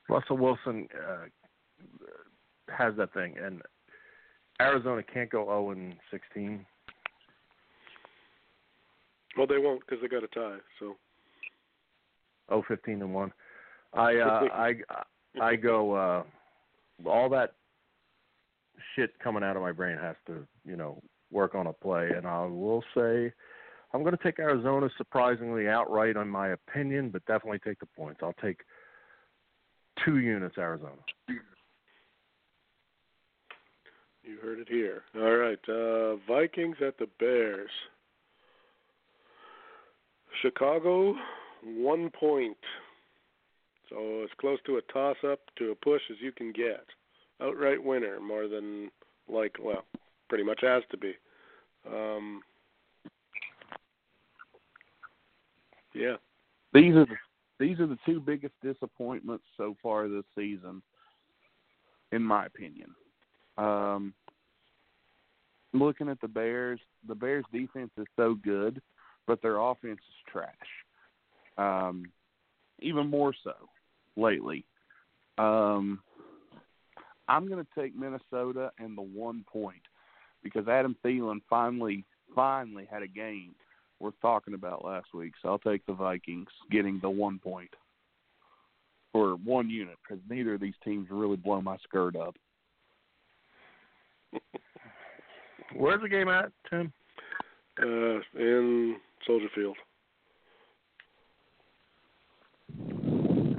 [0.09, 1.25] Russell Wilson uh,
[2.77, 3.61] has that thing, and
[4.59, 6.65] Arizona can't go 0 and 16.
[9.37, 10.57] Well, they won't because they got a tie.
[10.79, 10.95] So.
[12.49, 13.31] 0 15 and one.
[13.93, 14.73] I uh, I
[15.41, 16.23] I go uh,
[17.09, 17.53] all that
[18.95, 22.25] shit coming out of my brain has to you know work on a play, and
[22.25, 23.31] I will say
[23.93, 28.21] I'm going to take Arizona surprisingly outright on my opinion, but definitely take the points.
[28.23, 28.61] I'll take
[30.05, 30.93] two units Arizona.
[34.31, 35.03] You heard it here.
[35.15, 37.69] All right, uh, Vikings at the Bears.
[40.41, 41.15] Chicago,
[41.65, 42.55] one point.
[43.89, 46.85] So as close to a toss up to a push as you can get.
[47.41, 48.89] Outright winner, more than
[49.27, 49.83] like, well,
[50.29, 51.13] pretty much has to be.
[51.85, 52.41] Um,
[55.93, 56.15] yeah.
[56.73, 57.17] These are the,
[57.59, 60.81] these are the two biggest disappointments so far this season,
[62.13, 62.95] in my opinion.
[63.57, 64.13] Um,
[65.73, 68.81] looking at the Bears, the Bears defense is so good,
[69.27, 70.51] but their offense is trash.
[71.57, 72.05] Um,
[72.79, 73.53] even more so
[74.15, 74.65] lately.
[75.37, 75.99] Um,
[77.27, 79.81] I'm going to take Minnesota and the one point
[80.43, 82.03] because Adam Thielen finally
[82.35, 83.53] finally had a game
[83.99, 85.33] worth talking about last week.
[85.41, 87.69] So I'll take the Vikings getting the one point
[89.11, 92.35] for one unit because neither of these teams really blow my skirt up.
[95.75, 96.91] Where's the game at, Tim?
[97.81, 99.77] Uh, in Soldier Field.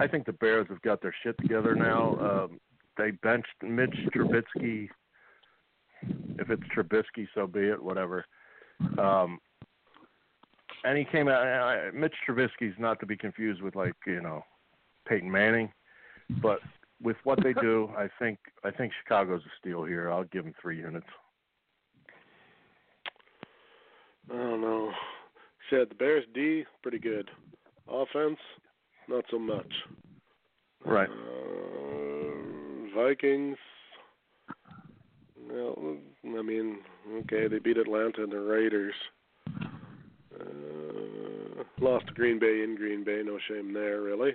[0.00, 2.18] I think the Bears have got their shit together now.
[2.20, 2.60] Um,
[2.96, 4.88] they benched Mitch Trubisky.
[6.38, 7.82] If it's Trubisky, so be it.
[7.82, 8.24] Whatever.
[8.98, 9.38] Um,
[10.84, 11.46] and he came out.
[11.46, 14.44] Uh, Mitch Trubisky's not to be confused with like you know
[15.06, 15.72] Peyton Manning,
[16.42, 16.58] but
[17.02, 20.10] with what they do, I think I think Chicago's a steal here.
[20.10, 21.06] I'll give them three units.
[24.30, 24.90] I don't know.
[25.70, 27.30] Said the Bears D pretty good.
[27.88, 28.38] Offense,
[29.08, 29.72] not so much.
[30.84, 31.08] Right.
[31.08, 33.56] Uh, Vikings.
[35.50, 36.78] Well, I mean,
[37.20, 38.94] okay, they beat Atlanta and the Raiders.
[40.40, 43.22] Uh, lost to Green Bay in Green Bay.
[43.24, 44.34] No shame there, really.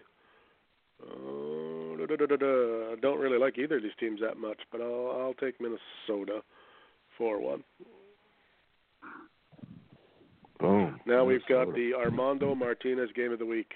[1.01, 5.11] Uh, da, da, da, don't really like either of these teams that much, but I'll
[5.19, 6.41] I'll take Minnesota
[7.17, 7.63] for one.
[10.59, 10.99] Boom.
[11.05, 13.71] Now we've got the Armando Martinez game of the week.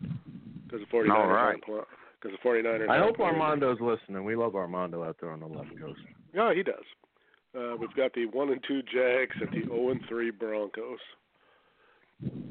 [0.00, 1.56] Because the 49ers All right.
[1.60, 2.88] Because the 49ers.
[2.88, 3.34] I hope playing.
[3.36, 4.24] Armando's listening.
[4.24, 6.00] We love Armando out there on the left coast.
[6.34, 6.84] Yeah, he does.
[7.56, 10.98] Uh, we've got the one and two Jags and the 0 and three Broncos.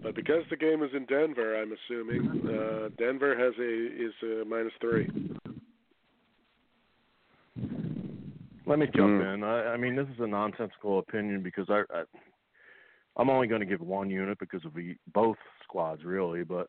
[0.04, 4.46] But because the game is in Denver, I'm assuming uh, Denver has a is a
[4.46, 5.10] minus three.
[8.66, 9.34] Let me jump Mm.
[9.34, 9.44] in.
[9.44, 12.04] I, I mean, this is a nonsensical opinion because I, I
[13.18, 16.44] I'm only going to give one unit because of the, both squads, really.
[16.44, 16.68] But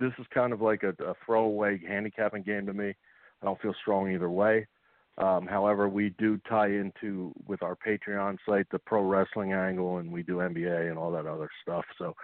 [0.00, 2.94] this is kind of like a, a throwaway handicapping game to me.
[3.42, 4.66] I don't feel strong either way.
[5.18, 10.10] Um, however, we do tie into with our Patreon site the pro wrestling angle, and
[10.10, 11.84] we do NBA and all that other stuff.
[11.98, 12.14] So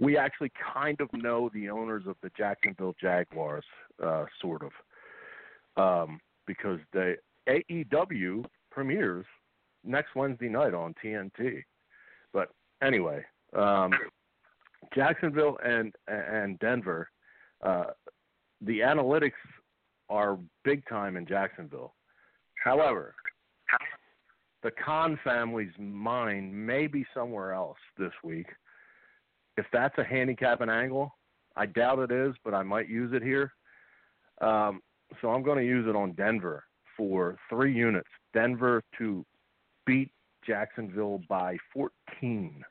[0.00, 3.64] we actually kind of know the owners of the Jacksonville Jaguars,
[4.02, 4.72] uh, sort of,
[6.08, 7.16] um, because the
[7.48, 9.26] AEW premieres
[9.84, 11.62] next Wednesday night on TNT.
[12.32, 12.50] But
[12.82, 13.24] anyway,
[13.56, 13.92] um,
[14.94, 17.08] Jacksonville and and Denver,
[17.64, 17.84] uh,
[18.60, 19.32] the analytics
[20.08, 21.94] are big time in Jacksonville.
[22.62, 23.14] However,
[24.62, 28.46] the Khan family's mind may be somewhere else this week.
[29.56, 31.14] If that's a handicapping angle,
[31.56, 33.52] I doubt it is, but I might use it here.
[34.40, 34.80] Um,
[35.20, 36.64] so I'm going to use it on Denver
[36.96, 38.08] for three units.
[38.34, 39.24] Denver to
[39.86, 40.10] beat
[40.48, 42.64] Jacksonville by 14.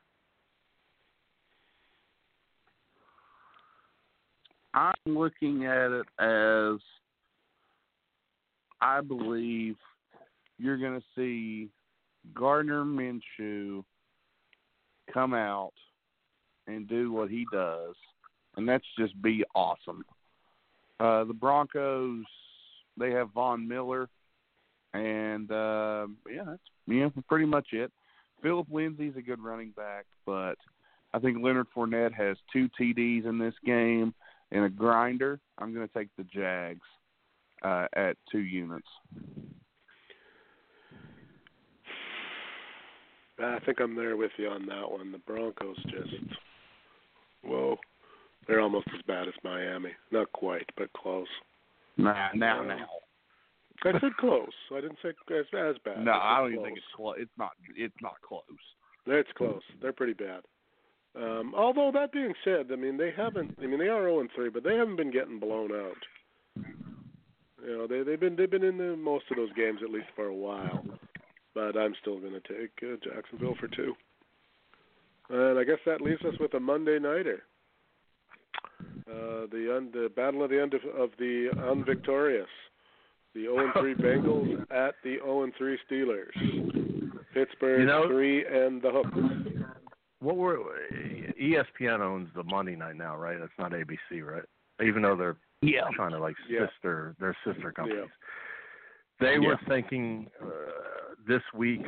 [4.74, 6.80] I'm looking at it as
[8.80, 9.76] I believe
[10.58, 11.70] you're going to see
[12.34, 13.84] Gardner Minshew
[15.14, 15.72] come out
[16.66, 17.94] and do what he does,
[18.56, 20.04] and that's just be awesome.
[21.00, 22.24] Uh, the Broncos,
[22.98, 24.08] they have Von Miller,
[24.94, 27.92] and uh, yeah, that's yeah, pretty much it.
[28.42, 30.54] Philip Lindsay's a good running back, but
[31.12, 34.14] I think Leonard Fournette has two TDs in this game
[34.52, 35.40] and a grinder.
[35.58, 36.86] I'm going to take the Jags
[37.62, 38.88] uh, at two units.
[43.40, 45.12] I think I'm there with you on that one.
[45.12, 46.12] The Broncos just,
[47.44, 47.76] whoa,
[48.46, 49.90] they're almost as bad as Miami.
[50.10, 51.28] Not quite, but close.
[51.96, 52.86] Nah, now, now.
[53.84, 54.52] I said close.
[54.72, 56.04] I didn't say as, as bad.
[56.04, 57.16] No, I I don't even think it's close.
[57.18, 57.52] It's not.
[57.76, 58.42] It's not close.
[59.06, 59.62] It's close.
[59.80, 60.40] They're pretty bad.
[61.16, 63.56] Um, although that being said, I mean they haven't.
[63.62, 66.66] I mean they are 0 and 3, but they haven't been getting blown out.
[67.64, 70.08] You know they they've been they've been in the, most of those games at least
[70.14, 70.84] for a while.
[71.54, 73.94] But I'm still going to take uh, Jacksonville for two.
[75.30, 77.42] And I guess that leaves us with a Monday nighter.
[79.10, 82.48] Uh, the un, the battle of the end of, of the unvictorious.
[83.38, 87.22] The 0 3 Bengals at the 0 3 Steelers.
[87.32, 89.06] Pittsburgh You know- three and the hook.
[90.18, 90.58] What were
[91.40, 93.38] ESPN owns the Monday night now, right?
[93.38, 94.42] That's not ABC, right?
[94.84, 95.88] Even though they're Yeah.
[95.94, 98.08] trying to like sister, they're sister companies.
[98.08, 98.14] Yeah.
[99.20, 99.46] They Yeah.
[99.50, 101.82] were thinking uh, this week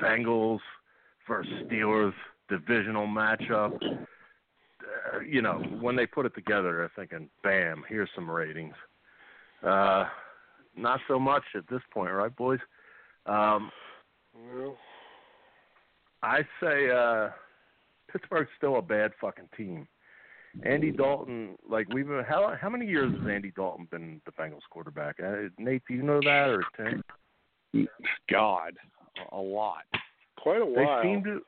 [0.00, 0.58] Bengals
[1.28, 2.14] versus Steelers
[2.48, 3.80] divisional matchup.
[3.82, 8.74] Uh, you know, when they put it together, they're thinking, "Bam, here's some ratings."
[9.62, 10.08] Uh,
[10.76, 12.60] not so much at this point, right, boys?
[13.26, 13.70] Um,
[14.54, 14.76] Well,
[16.22, 17.30] I say uh
[18.12, 19.86] Pittsburgh's still a bad fucking team.
[20.64, 24.66] Andy Dalton, like we've been how how many years has Andy Dalton been the Bengals
[24.70, 25.16] quarterback?
[25.20, 27.02] Uh, Nate, do you know that or Tim?
[28.28, 28.76] God,
[29.32, 29.84] a- a lot.
[30.38, 31.02] quite a lot.
[31.02, 31.40] They seem to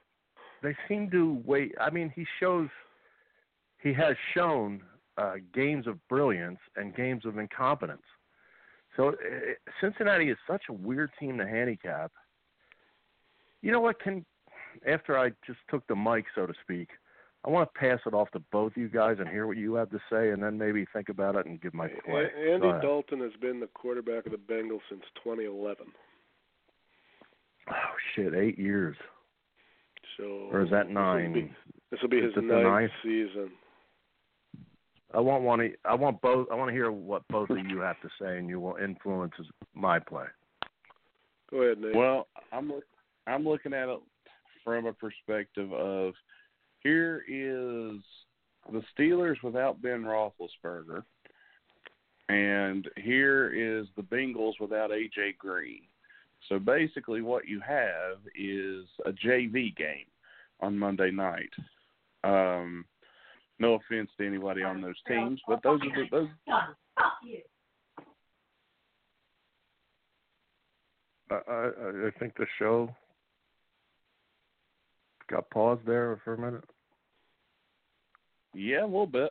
[0.63, 1.75] they seem to wait.
[1.81, 2.69] I mean, he shows
[3.83, 4.83] he has shown
[5.19, 8.03] uh games of brilliance and games of incompetence.
[8.97, 9.13] So uh,
[9.81, 12.13] Cincinnati is such a weird team to handicap.
[13.63, 14.01] You know what?
[14.01, 14.25] Can
[14.87, 16.89] after I just took the mic, so to speak,
[17.45, 19.91] I want to pass it off to both you guys and hear what you have
[19.91, 22.29] to say, and then maybe think about it and give my play.
[22.51, 22.69] Andy.
[22.81, 25.87] Dalton has been the quarterback of the Bengals since 2011.
[27.69, 27.75] Oh
[28.15, 28.97] shit, eight years,
[30.19, 31.33] So or is that nine?
[31.91, 32.91] This will be, this will be his ninth, ninth?
[33.03, 33.51] season.
[35.15, 35.61] I want one.
[35.61, 36.49] of- I want both.
[36.51, 39.35] I want to hear what both of you have to say, and you will influence
[39.75, 40.27] my play.
[41.51, 41.95] Go ahead, Nate.
[41.95, 42.85] Well, I'm look,
[43.27, 44.01] I'm looking at it
[44.65, 46.15] from a perspective of
[46.81, 48.01] here is
[48.71, 51.05] the Steelers without Ben Roethlisberger,
[52.29, 55.83] and here is the Bengals without AJ Green.
[56.49, 60.07] So basically, what you have is a JV game
[60.61, 61.53] on Monday night.
[62.25, 62.85] Um,
[63.63, 66.29] no offense to anybody on those teams, but those are the, those
[71.31, 71.67] I, I,
[72.09, 72.95] I think the show
[75.31, 76.65] got paused there for a minute.
[78.53, 79.31] yeah a little bit.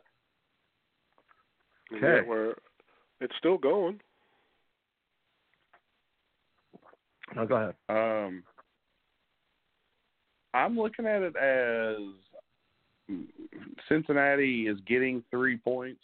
[1.90, 2.16] And okay.
[2.16, 2.54] yet we're,
[3.20, 4.00] it's still going.
[7.36, 7.74] No, go ahead.
[7.88, 8.42] Um,
[10.54, 11.98] I'm looking at it as
[13.88, 16.02] Cincinnati is getting three points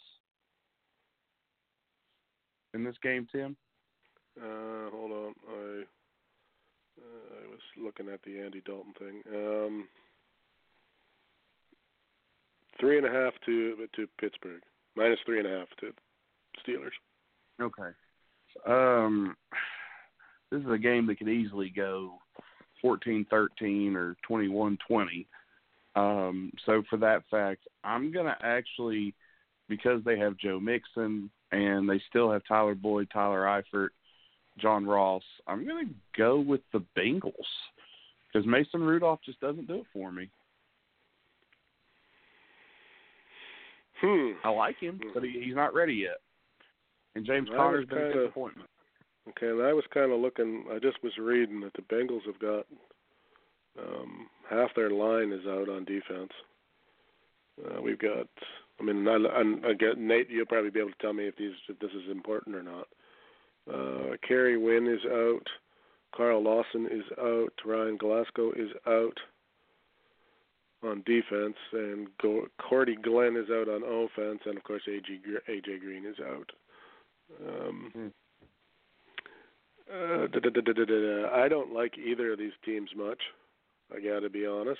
[2.73, 3.55] in this game, Tim.
[4.37, 5.83] Uh, hold on, I
[7.01, 9.21] uh, I was looking at the Andy Dalton thing.
[9.33, 9.87] Um,
[12.79, 14.61] three and a half to to Pittsburgh,
[14.95, 15.91] minus three and a half to
[16.63, 16.91] Steelers.
[17.61, 17.91] Okay.
[18.67, 19.35] Um,
[20.51, 22.13] this is a game that could easily go
[22.83, 24.77] 14-13 or 21-20.
[25.99, 29.13] Um, so for that fact, I'm gonna actually,
[29.67, 33.89] because they have Joe Mixon and they still have Tyler Boyd, Tyler Eifert,
[34.57, 35.23] John Ross.
[35.47, 37.33] I'm gonna go with the Bengals
[38.31, 40.29] because Mason Rudolph just doesn't do it for me.
[44.01, 44.31] Hmm.
[44.45, 46.21] I like him, but he, he's not ready yet.
[47.15, 48.69] And James Conner's been a disappointment.
[49.27, 50.63] Okay, and I was kind of looking.
[50.71, 52.65] I just was reading that the Bengals have got
[53.79, 56.31] um, half their line is out on defense.
[57.63, 58.27] Uh, we've got.
[58.79, 60.29] I mean, I, I, I get Nate.
[60.29, 62.87] You'll probably be able to tell me if these if this is important or not.
[63.71, 65.45] Uh, Kerry Wynn is out.
[66.15, 67.53] Carl Lawson is out.
[67.65, 69.17] Ryan Glasgow is out
[70.81, 75.51] on defense, and Go- Cordy Glenn is out on offense, and of course AJ Gr-
[75.51, 76.51] AJ Green is out.
[77.47, 78.07] Um, Hmm.
[79.91, 80.27] Uh.
[81.33, 83.21] I don't like either of these teams much.
[83.95, 84.79] I got to be honest.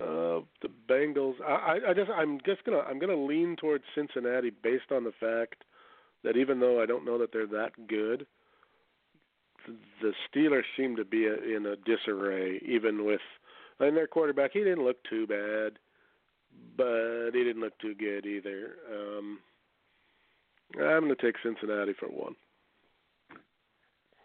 [0.00, 1.34] Uh, the Bengals.
[1.46, 2.10] I, I, just.
[2.10, 2.80] I'm just gonna.
[2.80, 5.64] I'm gonna lean towards Cincinnati based on the fact
[6.24, 8.26] that even though I don't know that they're that good,
[10.00, 12.60] the Steelers seem to be in a disarray.
[12.66, 13.20] Even with,
[13.80, 15.78] and their quarterback, he didn't look too bad,
[16.76, 18.76] but he didn't look too good either.
[18.90, 19.38] Um,
[20.80, 22.34] I'm to take Cincinnati for one.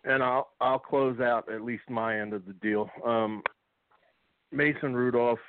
[0.07, 2.89] And I'll I'll close out at least my end of the deal.
[3.05, 3.43] Um,
[4.51, 5.39] Mason Rudolph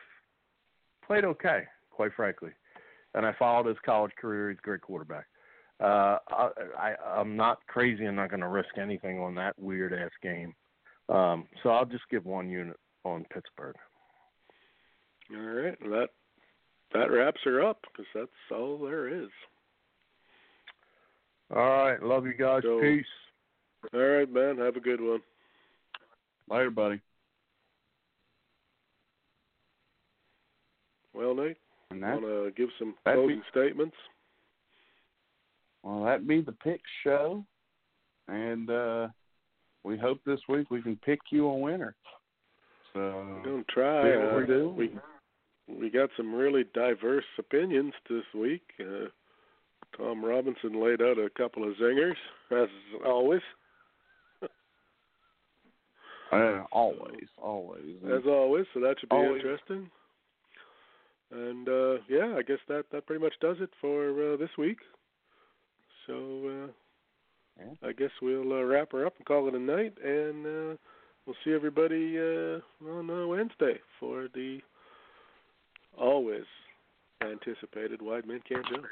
[1.06, 2.50] played okay, quite frankly,
[3.14, 4.50] and I followed his college career.
[4.50, 5.26] He's a great quarterback.
[5.80, 8.04] Uh, I, I I'm not crazy.
[8.04, 10.54] I'm not going to risk anything on that weird ass game.
[11.08, 13.76] Um, so I'll just give one unit on Pittsburgh.
[15.34, 16.08] All right, that
[16.94, 19.28] that wraps her up because that's all there is.
[21.54, 22.62] All right, love you guys.
[22.64, 23.04] So, Peace.
[23.92, 24.58] All right, man.
[24.58, 25.20] Have a good one.
[26.50, 27.00] Later, buddy.
[31.14, 31.56] Well, Nate,
[31.90, 33.96] And want to give some closing statements?
[35.82, 37.44] well, that be the pick show,
[38.28, 39.08] and uh,
[39.84, 41.94] we hope this week we can pick you a winner.
[42.92, 44.14] So We're gonna try.
[44.14, 44.68] Uh, we do.
[44.76, 44.90] We
[45.68, 48.62] we got some really diverse opinions this week.
[48.80, 49.08] Uh,
[49.96, 52.16] Tom Robinson laid out a couple of zingers,
[52.50, 52.68] as
[53.04, 53.42] always.
[56.32, 57.96] Uh, always, always.
[58.04, 59.40] As always, so that should be Always.
[59.42, 59.90] interesting.
[61.30, 64.78] And uh yeah, I guess that that pretty much does it for uh, this week.
[66.06, 66.14] So
[66.48, 66.72] uh
[67.60, 67.88] Yeah.
[67.88, 70.76] I guess we'll uh, wrap her up and call it a night, and uh
[71.26, 74.60] we'll see everybody uh on uh, Wednesday for the
[75.98, 76.44] always
[77.20, 78.86] anticipated Wide Men Can't Jump.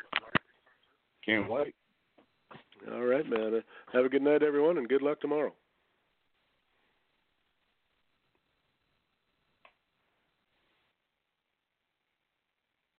[1.24, 1.74] Can't wait.
[2.92, 3.54] All right, man.
[3.54, 3.60] Uh,
[3.92, 5.52] have a good night, everyone, and good luck tomorrow.